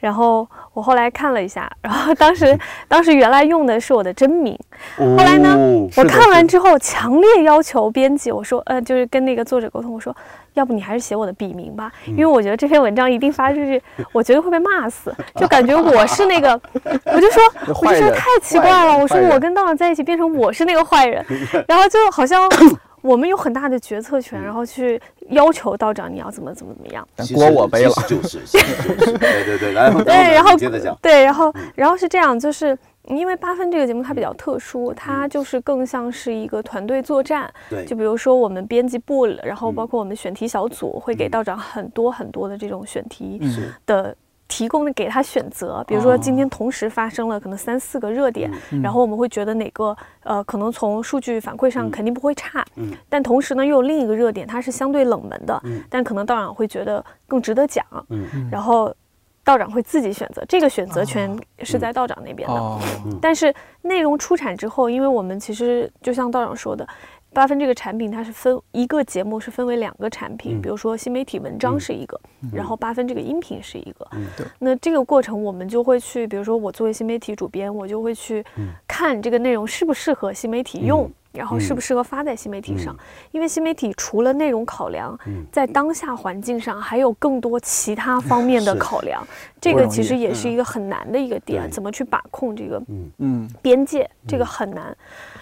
[0.00, 4.58] 然后我后来看了一下，然后当时 当时原来用的是我的真名，
[4.98, 5.56] 后来呢，
[5.96, 10.14] 我看完之后强烈要求编辑，我说，呃，就是跟那个作者沟通，我说，
[10.54, 13.80] 要不你还是写我的笔名吧，因为我觉得这篇文章一定发出去，
[14.12, 16.58] 我觉得会被骂死，就感觉我是那个，
[17.04, 17.42] 我就说，
[17.82, 21.24] 我就说太奇怪了，我说我跟道长在一起变成我是那个坏人，
[21.68, 22.48] 然后就好像。
[23.04, 24.98] 我们有很大的决策权，然后去
[25.28, 32.74] 要求道长你要怎么怎么怎么样，但锅我背了，就是，对对对，然后接着讲，对，然后 然后是这样，就是
[33.08, 43.40] 因为八分这个节目它比较特殊，它就是更像是一个团队作战，对，就比如说我们编辑部，然后包括我们选题小组会给道长很多很多的这种选题
[43.86, 44.16] 的。
[44.46, 48.48] 提供的给他选择，比如说今天同时发生了可能三四个热点，
[48.82, 58.94] 然后我们会觉得哪个呃可能从数据反馈上肯定不会差，嗯，但同时呢又有另一个热点，它是相对冷门的，嗯，但可能道长会觉得更值得讲，嗯，然后
[59.44, 62.78] 道长会自己选择，这个选择权是在道长那边的，
[63.20, 66.88] 但是内容出产之后，因为我们其实就像道长说的。
[67.34, 72.18] 八分这个产品，它是分一个节目是分为两个产品，比如说新媒体文章是一个，
[72.52, 74.08] 然后八分这个音频是一个。
[74.36, 74.46] 对。
[74.60, 78.44] 那这个过程我们就会去，比如说我作为新媒体主编，我就会去
[78.86, 82.96] 看这个内容适不适合新媒体用，然后适不适合发在新媒体上。
[83.32, 85.18] 因为新媒体除了内容考量，
[85.50, 89.26] 在当下环境上还有更多其他方面的考量，
[89.60, 92.80] 这个其实也是一个很难的一个点，怎么去把控这个
[93.18, 94.96] 嗯边界，这个很难。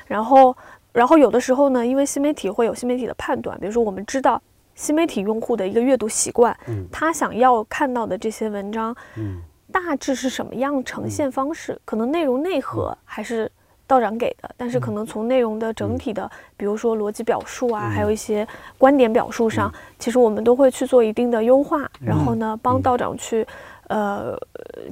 [0.07, 0.57] 然后。
[0.93, 4.40] 然后有的时候呢，因为新媒体会有新媒体的判断，比如说我们知道
[4.74, 9.40] 新媒体用户的一个阅读习惯，嗯，他想要看到的这些文章，嗯，
[9.70, 13.51] 大致是什么样呈现方式，可能内容内核还是
[13.86, 23.47] 道长给的，但是可能从内容的整体的，比如说逻辑表述啊，还有一些观点表述上，其实我们都会去做一定的优化，然后呢，帮道长去，
[23.88, 24.38] 呃，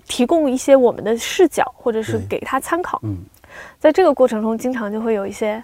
[0.07, 3.18] 提供一些我们的视角，或者是给他参考，嗯，
[3.78, 5.62] 在这个过程中，经常就会有一些。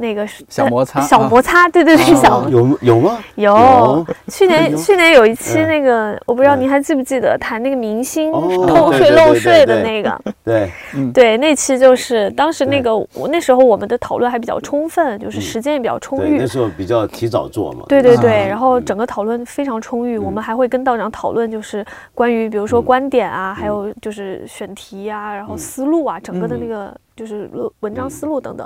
[0.00, 3.18] 那个小摩擦，小摩擦，对对对，小有有吗？
[3.34, 4.06] 有。
[4.28, 10.16] 去年去年有一期那个，我不知道您还记不记得，谈那个明星偷税漏税的那个。
[10.44, 10.70] 对，
[11.12, 16.38] 对，那期就是当时那个，我那时候我们的讨论还比较充分，就是时间也比较充裕。
[16.38, 17.84] 那时候比较提早做嘛。
[17.88, 21.84] 对对对，然后整个讨论非常充裕，我们还会跟道长讨论，就是
[22.14, 26.96] 关于比如说观点啊，还有就是选题啊，然后思路啊，整个的那个。
[27.18, 27.50] 就是
[27.80, 28.64] 文章思路等等，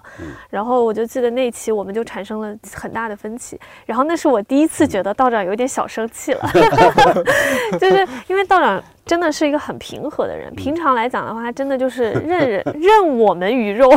[0.51, 6.51] 然后我就记得那期我们就产生了很大的分歧，然后那是我第一次觉得道长有点小生气了，
[7.81, 13.91] 就是因为道长真的是一个很平和的人，平常来讲的话，真的就是 任人任我们鱼肉，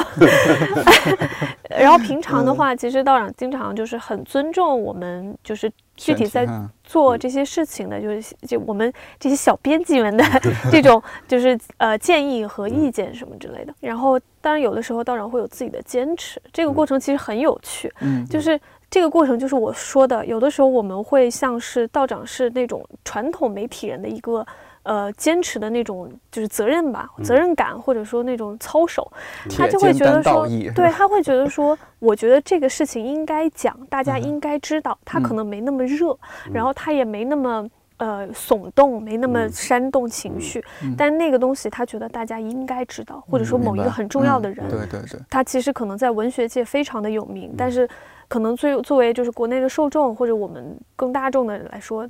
[1.70, 6.47] 然后平常的话，其实道长经常就是很尊重我们，就是具体在。
[6.88, 10.24] 做这些事情的，就是就我们这些小编辑们的
[10.70, 13.74] 这种，就是呃建议和意见什么之类的。
[13.80, 17.91] 然后，当然有的时候道长会有自己的坚持，这个过程其实很有趣。
[18.01, 24.45] 嗯，就是这个过程，就是我说的，有的时候我们会像是道长是那种传统媒体人的一个。
[24.86, 29.11] 呃，坚持的那种就是责任吧，责任感，或者说那种操守，
[29.49, 36.15] 他就会觉得说，对他会觉得说，我觉得这个事情应该讲，大家应该知道，他可能没那么热，
[36.53, 37.67] 然后他也没那么
[37.97, 40.63] 呃耸动，没那么煽动情绪，
[40.95, 47.89] 但那个东西他觉得大家应该知道，或者说某一个很重要的人，对对对，他其实可能在文学界非常的有名，但是
[48.27, 52.07] 可能作作为就是国内的受众或者我们更大众的人来说。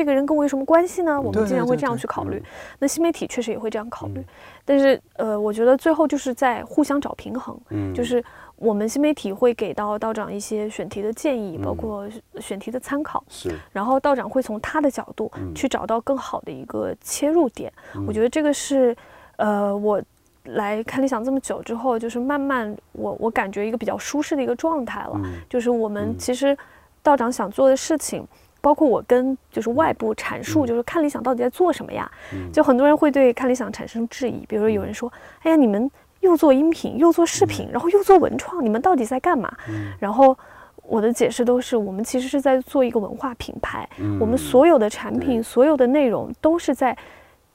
[0.00, 1.20] 这个人跟我有什么关系呢？
[1.20, 2.42] 我们经常会这样去考虑。
[2.78, 4.24] 那新媒体确实也会这样考虑，
[4.64, 7.54] 但是呃，我觉得最后就是在互相找平衡。
[7.68, 8.24] 嗯，就是
[8.56, 13.22] 我们新媒体会给到道长一些选题的建议，包括选题的参考。
[13.28, 13.54] 是。
[13.74, 17.70] 然后道长会从他的角度去找到更好的一个切入点。
[18.06, 18.96] 我觉得这个是
[19.36, 20.02] 呃，我
[20.44, 25.20] 来看理想这么久之后，就是慢慢我我感觉一个比较舒适的一个状态了。
[25.46, 26.56] 就是我们其实
[27.02, 28.26] 道长想做的事情。
[28.60, 32.10] 包括我跟就是外部阐述，就是看理想到底在做什么呀？
[32.52, 35.90] 就很多人会对看理想产生质疑，比如说有人说：“哎呀，你们
[36.20, 39.50] 又做音频，又做视频，然后又做文创，你们到底在干嘛？”
[39.98, 40.36] 然后
[40.82, 43.88] 我的解释都是：我们其实是在做一个文化品牌，
[44.18, 46.96] 我们所有的产品、所有的内容都是在。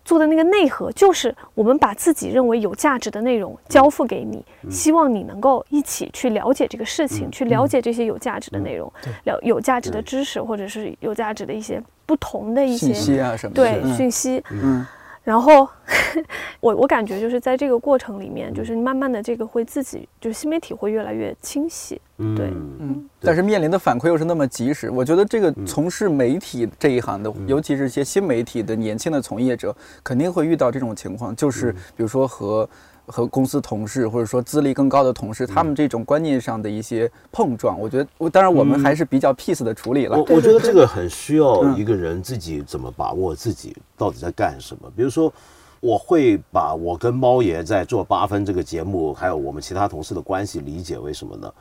[0.05, 8.89] 做的那个内核就是我们把自己认为有价值的内容交付给你，希望你能够一起去了解这个事情，去了解这些有价值的内容，
[9.25, 14.41] 了有价值的知识，或者是有价值的一些不同的一些信息啊什么对讯息。
[14.51, 14.85] 嗯。
[15.25, 15.67] 然后，
[16.61, 21.99] 我我感觉就是在这个过程里面，就是慢慢的这个会自己就是新媒体会越来越清晰，
[22.37, 23.09] 对，嗯。
[23.19, 32.69] 但是面临的反馈又是那么及时，我觉得这个从事媒体这一行的，尤其是一些新媒体的年轻的从业者，肯定会遇到这种情况，就是比如说和
[33.07, 40.17] 和公司同事或者说资历更高的同事，他们这种观念上的一些碰撞，我觉得我当然我们还是比较 peace 的处理了。
[40.17, 44.91] 我我觉得这个很需要一个人自己怎么把握自己到底在干什么。
[44.95, 45.31] 比如说，
[45.79, 51.51] 我会把我跟猫爷在做八分这个节目，还有我们其他同事的关系理解为什么呢？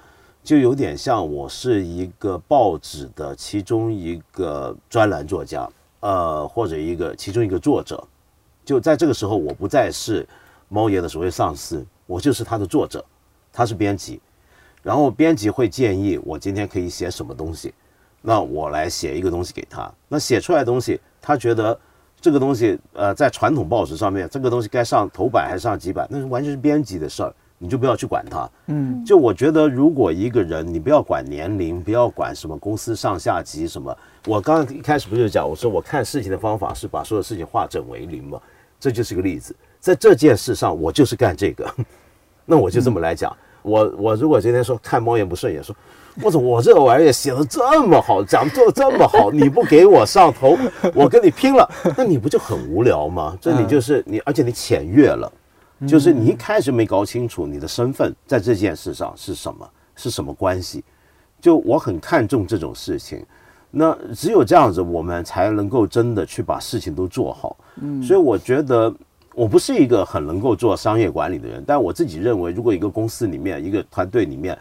[0.42, 5.68] 就有点像我是一个报纸的其中一个专栏作家，
[6.00, 8.02] 呃，或者一个其中一个作者。
[8.62, 10.26] 就在这个时候，我不再是
[10.68, 13.04] 猫爷的所谓上司，我就是他的作者，
[13.52, 14.20] 他是编辑，
[14.82, 17.72] 然后编辑会建议我今天可以写什么东西，
[18.20, 19.90] 那我来写一个东西给他。
[20.08, 21.78] 那写出来的东西，他觉得
[22.20, 28.50] 这个东西，呃，在传统报纸上面，这个东西该上头版还是上几版，那是完全是编辑的事儿，你就不要去管他。
[28.66, 33.96] 嗯，就我觉得，如果一个人，你不要管年龄，不要管什么公司上下级什么，
[34.26, 38.40] 我刚刚一开始不就讲，我说我看事情的方法是把所有事情化整为零嘛。
[38.80, 39.54] 这就是个例子，
[39.84, 41.70] 在这件事上，我就是干这个，
[42.46, 43.30] 那我就这么来讲。
[43.60, 45.76] 我我如果今天说看猫眼不顺眼，说
[46.22, 50.56] 我怎我这个玩意儿写的这么好，讲做的这么好，你不给我上头，
[50.94, 53.36] 我跟你拼了，那你不就很无聊吗？
[53.42, 55.30] 这你就是你，而且你浅越了，
[55.86, 60.82] 就是你一开始没搞清楚你的身份在这件事上是什么，是什么关系。
[61.42, 63.22] 就我很看重这种事情。
[63.70, 67.54] 那只有这样子，我们才能够真的去把事情都做好。
[67.82, 68.94] 嗯，所以我觉得
[69.34, 74.56] 我不是一个很能够做商业管理的人，但我自己认为，如果一个公司里面、一个团队里面，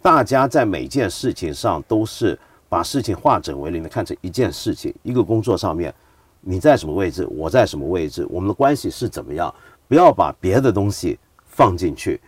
[0.00, 5.94] 大家在每件事情上都是把事情化整为零的看成一件事情，一个工作上面，
[6.40, 9.54] 你在什么位置，我在什么位置，我们的关系是怎么样，
[9.86, 12.20] 不要把别的东西放进去，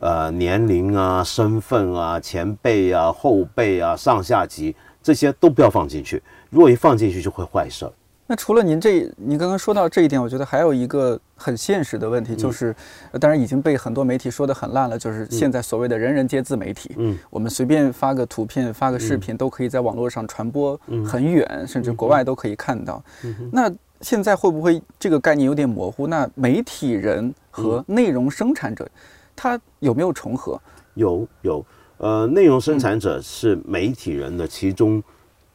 [0.00, 4.74] 呃，年龄啊、身份啊、前辈啊、后辈啊、上下级。
[5.04, 7.92] 这些都不要放进去，如果一放进去就会坏事儿。
[8.34, 12.74] 那除了您这，您刚刚说到这一点，我觉得还有一个很现实的问题，就是，
[13.20, 20.76] 当然已经被很多媒体说的很烂了，就是现在所谓的人人皆自媒体，嗯，我们随便发个图片、发个视频，都可以在网络上传播
[21.06, 23.00] 很远，甚至国外都可以看到。
[23.52, 26.08] 那现在会不会这个概念有点模糊？
[26.08, 28.84] 那媒体人和内容生产者，
[29.36, 30.60] 他有没有重合？
[30.94, 31.64] 有有。
[31.98, 35.00] 呃，内容生产者是媒体人的其中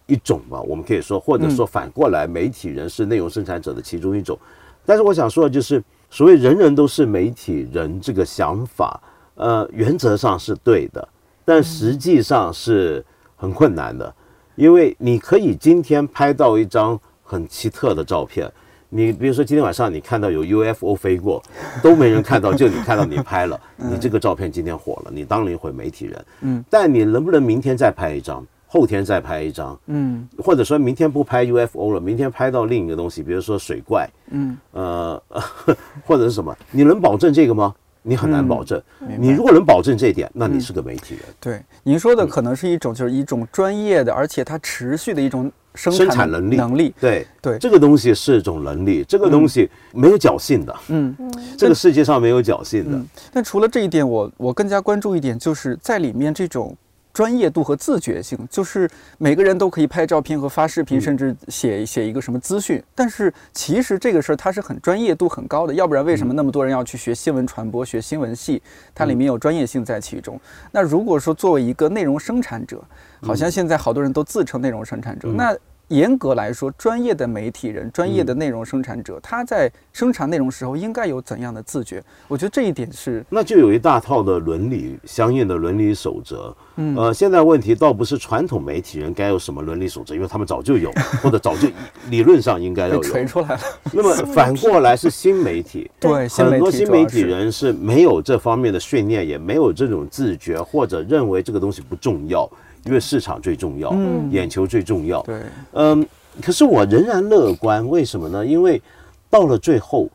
[0.09, 4.37] 一种吧，我们可以说，或者说反过来，媒体人是内容生产者的其中一种。
[4.85, 8.99] 但是我想说的就是，所谓人人都是媒体人这个想法，
[9.35, 11.07] 呃，原则上是对的，
[11.45, 13.05] 但实际上是
[13.35, 14.11] 很困难的，
[14.55, 18.51] 因为你可以今天拍到一张很奇特的照片。
[18.91, 21.39] 你比如说今天晚上你看到有 UFO 飞过，
[21.83, 26.25] 都没人看到，就你看到你拍了，你这个照片今天火了，你当了一回媒体人。
[26.41, 29.77] 嗯，但你能不能明天再拍一张，后天再拍一张？
[29.87, 34.07] 嗯，或者说明天不拍 UFO 了，明天拍到另一个东西，比如说水怪。
[34.29, 35.21] 嗯，呃，
[36.05, 36.55] 或者是什么？
[36.69, 37.73] 你能保证这个吗？
[38.01, 38.81] 你很难保证。
[39.17, 41.23] 你如果能保证这一点，那你是个媒体人。
[41.39, 45.51] 对，您说的可能是一种，就是一种专业的，而且它持续的一种。
[45.75, 51.15] 生产能力，能力，对对，这个东西是一种能力，这个东西没有侥幸的，嗯，
[51.57, 52.99] 这个世界上没有侥幸的。
[53.31, 56.75] 但除了这一点，我我更加关注一点，就是在里面这种
[57.13, 68.61] 专业度和自觉性，就是每个人都可以拍照片和发视频，甚至写写一个什么资讯，但是其实这个事儿它是很专业度很高的，要不然为什么那么多人要去学新闻传播、学新闻系？
[68.93, 70.39] 它里面有专业性在其中。
[70.71, 72.83] 那如果说作为一个内容生产者，
[73.21, 75.55] 好像现在好多人都自称内容生产者，那。
[75.89, 82.03] 严格来说，专业的媒体人、专业的内容生产者，他在生产内容时候应该有怎样的自觉？
[82.27, 86.55] 我觉得这一点是，那就有一大套的伦理相应的伦理守则。
[86.77, 91.67] 嗯，呃，现在问题倒不是传统媒体人该有什么伦理守则，因为他们早就有， 或者早就
[92.09, 93.03] 理论上应该要有。
[93.03, 93.59] 锤出来了。
[93.91, 102.49] 那么 反过来是新媒体， 对，很多新媒体人是没有这方面的训练，也没有这种自觉，或者认为这个东西不重要。
[102.85, 105.21] 因为市场最重要，嗯眼球最重要。
[105.23, 105.41] 对，
[105.73, 106.07] 嗯，
[106.41, 108.45] 可是我仍然乐观，为什么呢？
[108.45, 108.81] 因为
[109.29, 110.07] 到了最后，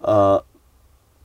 [0.00, 0.42] 呃，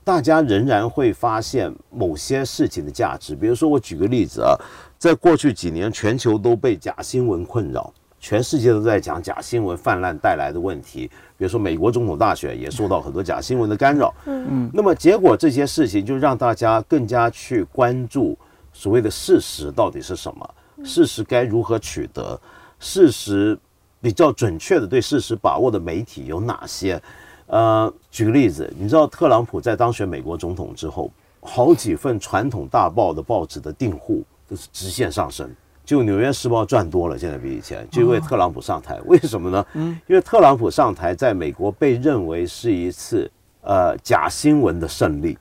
[0.02, 3.36] 大家仍然会发现某些事情的价值。
[3.36, 4.56] 比如说，我举个例子啊，
[4.98, 11.10] 在过去几年，全球都被假新闻困扰，全世界都在讲假新闻泛滥带来的问题。
[11.36, 14.14] 比如说，美国总统大选也受到很多假新闻的干扰。
[14.24, 18.36] 嗯嗯，那么结果这些事情就让大家更加去关注
[18.72, 20.50] 所谓的事实到底是什么。
[20.86, 22.40] 事实该如何取得？
[22.78, 23.58] 事实
[24.00, 27.00] 比较准确的对事实把握的媒体有哪些？
[27.46, 31.10] 呃，举个例子，你知道特朗普在当选美国总统之后，
[31.40, 35.48] 好几份传统大报的报纸的订户都是直线上升，
[35.84, 39.00] 就《纽约时报》赚多了，现在比以前，就因为特朗普上台。
[39.06, 39.64] 为什么呢？
[39.74, 43.30] 嗯，因为特朗普上台，在美国被认为是一次
[43.62, 45.38] 呃假新闻的胜利。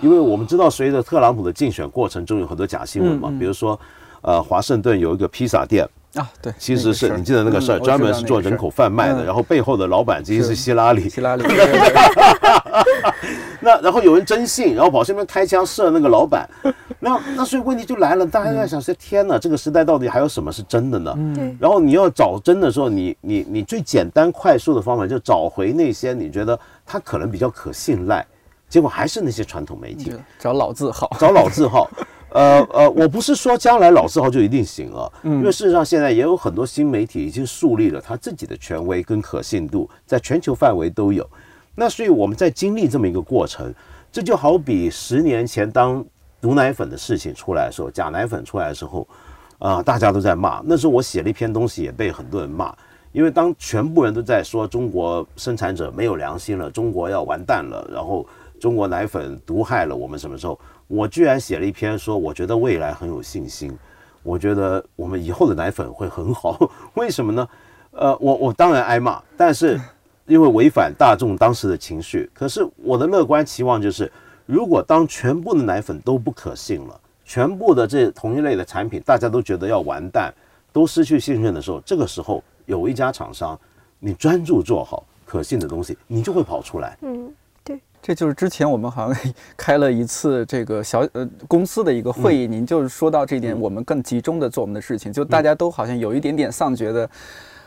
[0.00, 3.78] 因为我们知道随着特朗普的竞选过程中有很多假新闻嘛，比如说，
[4.22, 5.86] 呃，华盛顿有一个披萨店。
[6.14, 11.06] 啊，对，其实是你记得那个事儿，专门是做人口贩卖的，然后背后的老板其实是希拉里。
[11.08, 11.44] 希拉里。
[13.60, 16.48] 那然后有人征信，然后跑这边开枪射那个老板。
[16.98, 21.14] 那那所以问题就来了，大家在想说：天哪，这个时代到底还有什么是真的呢？
[21.34, 21.54] 对。
[21.60, 28.26] 然后你要找真的时候，你你你最简单快速的方法就找回那些你觉得他可能比较可信赖，
[28.68, 31.88] 结果还是那些传统媒体，找老字号，找老字号。
[32.30, 41.28] 呃呃，我不是说将来老字号就一定行了，因为事实上现在也有很多新媒体已经树立了他自己的权威跟可信度，在全球范围都有。
[41.74, 43.72] 那所以我们在经历这么一个过程，
[44.12, 46.04] 这就好比十年前当
[46.40, 49.08] 毒奶粉的事情出来的时候，假奶粉出来的时候，
[49.58, 50.60] 啊，大家都在骂。
[50.64, 52.76] 那时候我写了一篇东西，也被很多人骂，
[53.12, 58.26] 因为当全部人都在说中国生产者没有良心了，中国要完蛋了，然后
[58.60, 60.58] 中国奶粉毒害了我们，什么时候？
[60.88, 63.76] 我居然写了一篇说，我觉得未来很有信心，
[64.22, 66.58] 我觉得我们以后的奶粉会很好。
[66.94, 67.48] 为什么呢？
[67.92, 69.78] 呃，我我当然挨骂，但是
[70.26, 72.28] 因为违反大众当时的情绪。
[72.32, 74.10] 可是我的乐观期望就是，
[74.46, 80.32] 如果当全部的奶粉都不可信了，全部的这同一类的产品大家都觉得要完蛋，
[80.72, 83.58] 都失去信任的时候，这个时候有一家厂商，
[83.98, 86.96] 你专注做好可信的东西，你就会跑出来。
[87.02, 87.30] 嗯。
[88.00, 97.10] 这就是之前我们好像 开了一次这个小呃公司的一个会议，您就是说到这点，我们更集中的做我们的事情，就大家都好像有一点点丧觉的。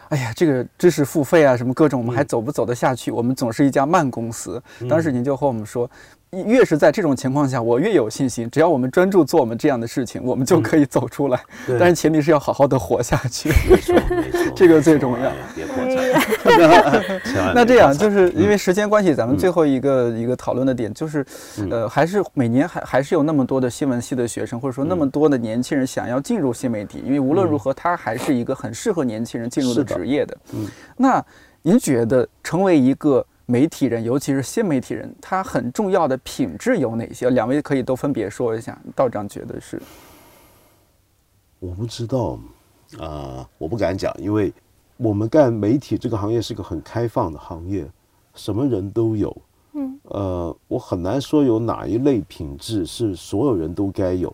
[0.10, 3.12] 哎呀，这个知识付费啊，什么各种，我们还走不走得下去？
[3.12, 4.62] 我们总是一家慢公司。
[4.90, 5.90] 当时您就和我们说。
[6.32, 8.50] 越是在这种情况下，我越有信心。
[8.50, 11.38] 只要我们专注做我们这样的事情，我们就可以走出来。
[11.78, 13.52] 但是前提是要好好的活下去。
[14.56, 15.30] 这个最重要。
[15.54, 17.22] 别破产。
[17.54, 21.26] 那这样就是因为时间关系，咱们最后一个一个讨论的点就是，
[21.70, 30.38] 呃，还是每年还还是有那么多的新闻系的学生，或者说那么多的年轻人想要进入新媒体，因为无论如何，它还是一个很适合年轻人进入的职业的。
[30.54, 30.66] 嗯。
[30.96, 31.22] 那
[31.62, 33.26] 您觉得成为一个？
[33.46, 37.30] 媒体人，尤其是新媒体人，他很重要的品质有哪些？
[37.32, 38.80] 两位可以都分别说一下。
[38.96, 39.82] 道长觉得是，
[41.60, 42.40] 我不知道，
[42.98, 44.54] 啊，我不敢讲，因为
[44.96, 47.86] 我们干媒体这个行业是个很开放的行业，
[48.36, 49.36] 什么人都有。
[49.74, 54.34] 嗯，呃，我很难说有哪一类品质是所有人都该有。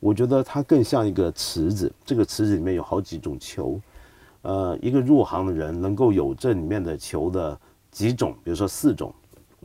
[0.00, 3.80] 我觉得它更像一个池子，这个池子里面有好几种球，
[4.42, 7.58] 呃，一个入行的人能够有这里面的球的。
[7.90, 9.12] 几种，比如说四种，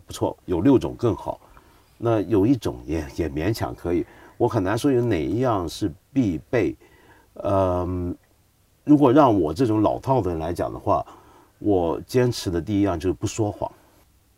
[0.05, 1.39] 不错，有六种更好。
[1.97, 4.05] 那有一种也也勉强可以。
[4.37, 6.75] 我很难说有哪一样是必备。
[7.35, 8.15] 嗯，
[8.83, 11.05] 如果让我这种老套的人来讲的话，
[11.59, 13.71] 我坚持的第一样就是不说谎。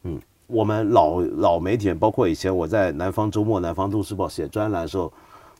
[0.03, 5.11] 嗯，我们老老媒体人，包括以前我在南方周末、南方都市报写专栏的时候，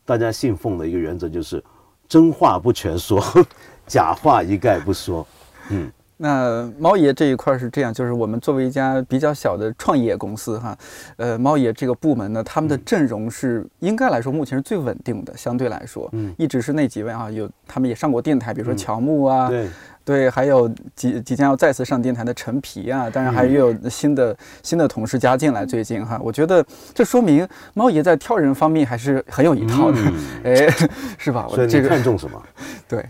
[0.05, 1.63] 大家信奉的一个原则就是
[2.07, 3.19] 真话不全说，
[3.88, 5.25] 假话一概不说。
[5.71, 5.91] 嗯。
[6.18, 10.76] 那猫爷这一块是这样，就是我们作为一家比较小的创业公司哈，
[11.18, 19.70] 呃，猫爷这个部门呢，他们的阵容是应该来说目前是最稳定的，相对来说，嗯，一直是那几位啊，有他们也上过电台，比如说乔木啊，对，
[20.03, 26.65] 对，还有即即将要再次上电台的陈皮啊，当然还有新的新的同事加进来，最近哈，我觉得
[26.95, 29.97] 这说明猫爷在挑人方面还是很有一套的，
[30.43, 30.68] 哎，
[31.20, 31.45] 是吧？
[31.47, 32.41] 所以你看重什么？
[32.89, 33.07] 对，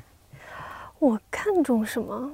[0.99, 2.29] 我看重什么？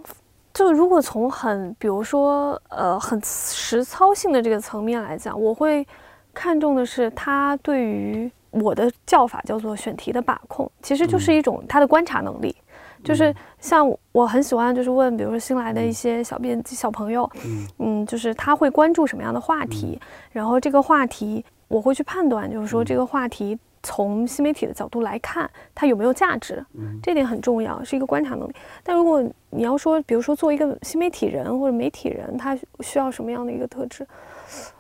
[0.54, 5.86] 就如果从很，比如说，呃，很实操性的这个层面来讲，我会
[6.32, 12.56] 看重的是他对于我的叫法叫做选题的把控，其实就是一种他的观察能力。
[13.04, 17.30] 就是像我很喜欢，就是问，比如说新来的一些小编小朋友，
[17.80, 20.00] 嗯，就是他会关注什么样的话题，
[20.32, 23.58] 然后这个话题我会去判断，就是说这个话题。
[23.84, 26.66] 从新媒体的角度来看，它有没有价值？
[27.04, 28.54] 这点很重要，是一个观察能力。
[28.82, 34.08] 但如果你要说，比如说做一个新媒体人或者媒体人，他需要什么样的一个特质？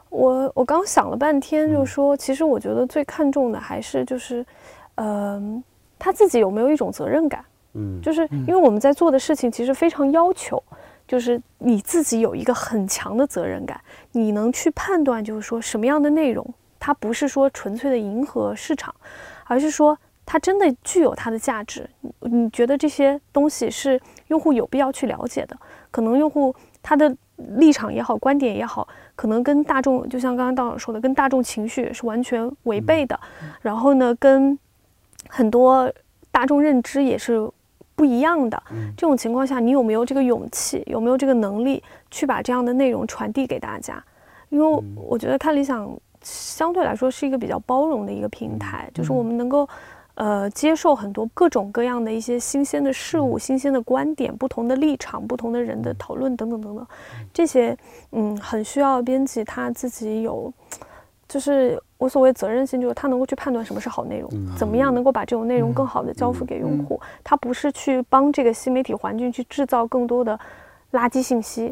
[0.10, 4.46] 我我刚想了半天，就说，其实我觉得最看重的还是就是，
[4.96, 5.64] 嗯，
[6.00, 7.44] 他自己有没有一种责任感？
[7.74, 10.62] 嗯，就是因为我们在做的事情其实非常要求，
[11.08, 13.82] 就是你自己有一个很强的责任感，
[14.12, 16.46] 你能去判断，就是说什么样的内容。
[16.85, 18.93] 它不是说纯粹的迎合市场，
[19.45, 21.89] 而是说它真的具有它的价值。
[22.19, 23.97] 你觉得这些东西是
[24.27, 25.57] 用户有必要去了解的？
[25.91, 28.85] 可能用户他的立场也好，观点也好，
[29.15, 33.18] 可能跟大众，就像刚刚道长说的，跟大众情绪是完全违背的。
[33.61, 34.60] 然后呢，跟
[35.30, 35.89] 很多
[36.31, 37.49] 大众认知也是
[37.95, 38.61] 不一样的。
[38.97, 41.81] 这种情况下，你有没有这个勇气，有没有这个能力
[42.11, 44.03] 去把这样的内容传递给大家？
[44.49, 45.89] 因为我觉得看理想。
[46.24, 49.70] 相对来说是一个比较包容的一个平台，就是我们能够。
[50.16, 56.86] 呃，接受很多各种各样的一些新鲜的事物、新鲜的观点、不同的立场、不同的人的讨论等等等等，
[57.34, 57.76] 这些
[58.12, 60.54] 嗯，很需要编辑他自己有，
[61.28, 67.02] 就是我所谓责任心，就是他能够去判断什么是好内容，怎么样能够把这种内容更好的交付给用户。
[67.24, 70.40] 他不是去帮这个新媒体环境去制造更多的
[70.94, 71.72] 垃圾信息，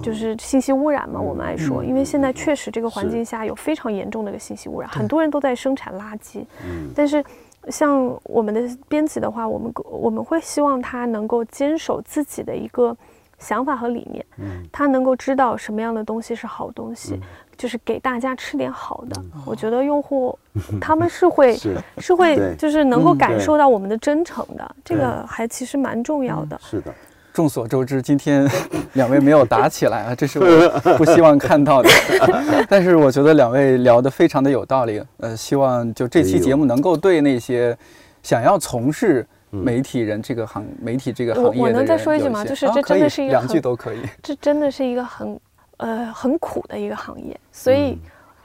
[0.00, 1.20] 就是信息污染嘛。
[1.20, 6.46] 我们爱说，因为现在确实这个环境下有非常严重的一个信息污染，很多人都在生产垃圾，
[6.94, 7.24] 但是。
[7.70, 12.96] 像我们的编辑的话，我们我们会希望他能够坚守自己的一个
[13.38, 17.20] 想法和理念，嗯，他能够知道什么样的东西是好东西，
[17.58, 19.22] 就是给大家吃点好的。
[19.44, 20.38] 我觉得用户
[20.80, 21.58] 他们是会
[21.98, 26.58] 是会就是能够感受到我们的真诚的，这个还其实蛮重要的。
[26.62, 26.94] 是的。
[27.38, 28.50] 众所周知，今天
[28.94, 31.88] 两位没有打起来啊，这是我不希望看到的。
[32.68, 35.00] 但是我觉得两位聊得非常的有道理。
[35.18, 37.78] 呃，希望就这期节目能够对那些
[38.24, 42.44] 想要从事媒体人这个行媒体这个行业的我能再说一句吗？
[42.44, 43.98] 就是这真的是一个两句都可以。
[44.20, 45.40] 这真的是一个很
[45.76, 47.96] 呃很苦的一个行业，所以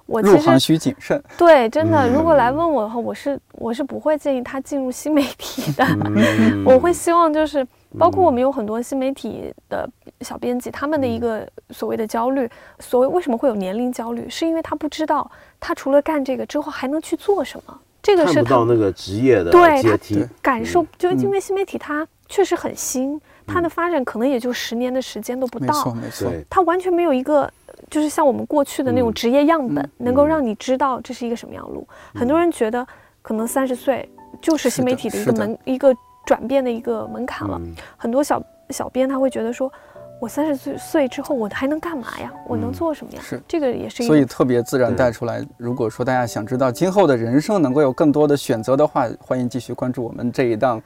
[0.06, 1.20] 我入行需谨慎。
[1.36, 5.84] 对，真的，如果来问我的话，我是我是不会建议他进入新媒体的。
[6.64, 7.66] 我会希望就是。
[7.98, 9.90] 包括我们有很多新媒体的
[10.22, 12.50] 小编辑，他们的一个所谓的焦虑，
[12.80, 15.30] 所谓为什么会有年龄焦虑，是因为他不知道
[15.60, 17.80] 他除了干这个之后还能去做什么。
[18.02, 19.52] 这个是看不到那个职业的
[19.82, 23.18] 阶梯，感受就因为新媒体它确实很新，
[23.48, 27.50] 它的发展可能也就十年的时间都不到，没错没错，它完全没有一个
[27.90, 31.88] 就是像我们过去的那种职业样本，能够让你知道这是一个什么样路。
[32.14, 32.86] 很多人觉得
[33.22, 34.10] 可能三十岁
[34.42, 35.96] 就是新媒体的一个门一个。
[36.26, 37.60] 转变的一个门槛了。
[37.98, 39.72] 很多小小编他会觉得说
[40.20, 42.32] 我三十岁岁之后我还能干嘛呀？
[42.48, 43.20] 我能做什么呀？
[43.22, 43.42] 是。
[43.46, 50.82] 这个也是一个所以特别自然带出来如果说大家想知道今后的人生能够有更多的选择的话欢迎继续关注我们这一档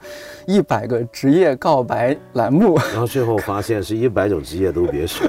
[0.46, 2.76] 一百个职业告白栏目。
[2.92, 5.28] 然后最后发现是一百种职业都别选。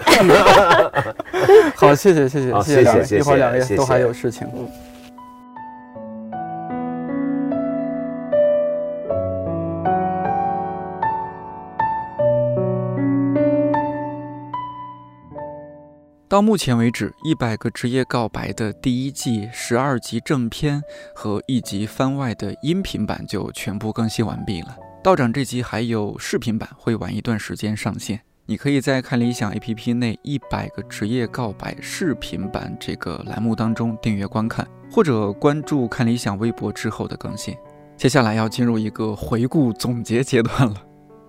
[1.76, 3.20] 好谢谢谢谢谢谢。
[3.20, 4.48] 一会儿两位都还有事情。
[4.56, 4.68] 嗯。
[16.30, 20.80] 到目前为止，一百个职业告白的第一季十二集正片
[21.16, 24.78] 和一集番外的音频版就全部更新完毕了。
[25.04, 28.22] 道长这集还有视频版，会晚一段时间上线。
[28.46, 37.56] 你可以在看理想 APP 内一百个职业告白视频版这个栏目当中订阅观看，或者关注看理想微博之后的更新。
[37.98, 40.76] 接下来要进入一个回顾总结阶段了。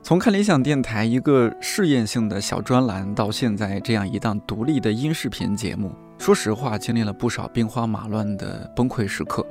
[0.02, 9.46] 从看理想电台一个试验性的小专栏，到现在这样一档独立的音视频节目，说实话，经历了不少兵荒马乱的崩溃时刻。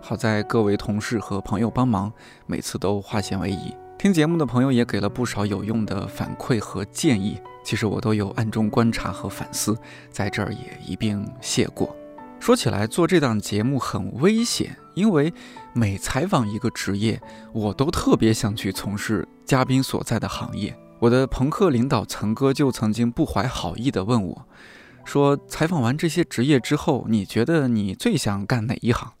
[0.00, 2.12] 好在各位同事和朋友帮忙，
[2.46, 3.74] 每次都化险为夷。
[3.96, 9.78] 听节目的朋友也给了不少有用的反馈和建议，其实我都有暗中观察和反思，
[10.10, 11.94] 在这儿也一并谢过。
[12.40, 15.32] 说起来，做这档节目很危险，因为
[15.72, 17.20] 每采访一个职业，
[17.52, 20.76] 我都特别想去从事嘉宾所在的行业。
[20.98, 24.46] 我的朋克领导曾哥就曾经不怀好意地问我，
[25.04, 29.14] 说：“采访完这些职业之后，你觉得你最想干哪一行？”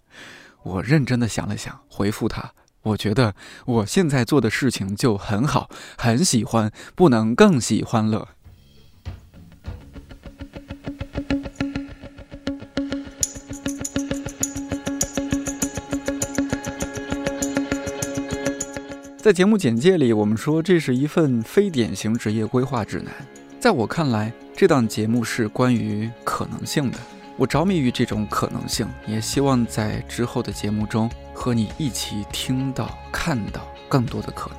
[0.62, 3.34] 我认真的想了想，回复他：“我觉得
[3.66, 5.68] 我现在做的事情就很好，
[5.98, 8.28] 很喜欢，不能更喜欢了。”
[19.22, 23.14] 在节目简介里，我们说这是一份非典型职业规划指南。
[23.60, 26.98] 在我看来，这档节目是关于可能性的。
[27.36, 34.58] 我着迷于这种可能性，也希望在之后的节目中和你一起听到、看到更多的可能。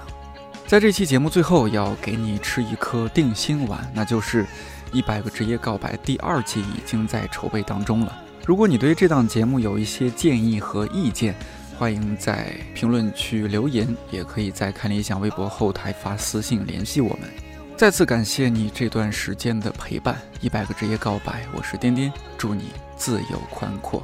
[0.65, 4.43] 在这期节目最后，要给你吃一颗定心丸，那就是
[4.93, 8.17] 《一百个职业告白》第二季已经在筹备当中了。
[8.45, 11.35] 如果你对这档节目有一些建议和意见，
[11.77, 17.29] 欢迎在评论区留言，也可以在看理想微博后台发私信联系我们。
[17.75, 24.01] 再次感谢你这段时间的陪伴，一百个职业告白，我是颠颠，祝你自由宽阔，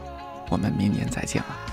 [0.49, 1.68] 我们明年再见了。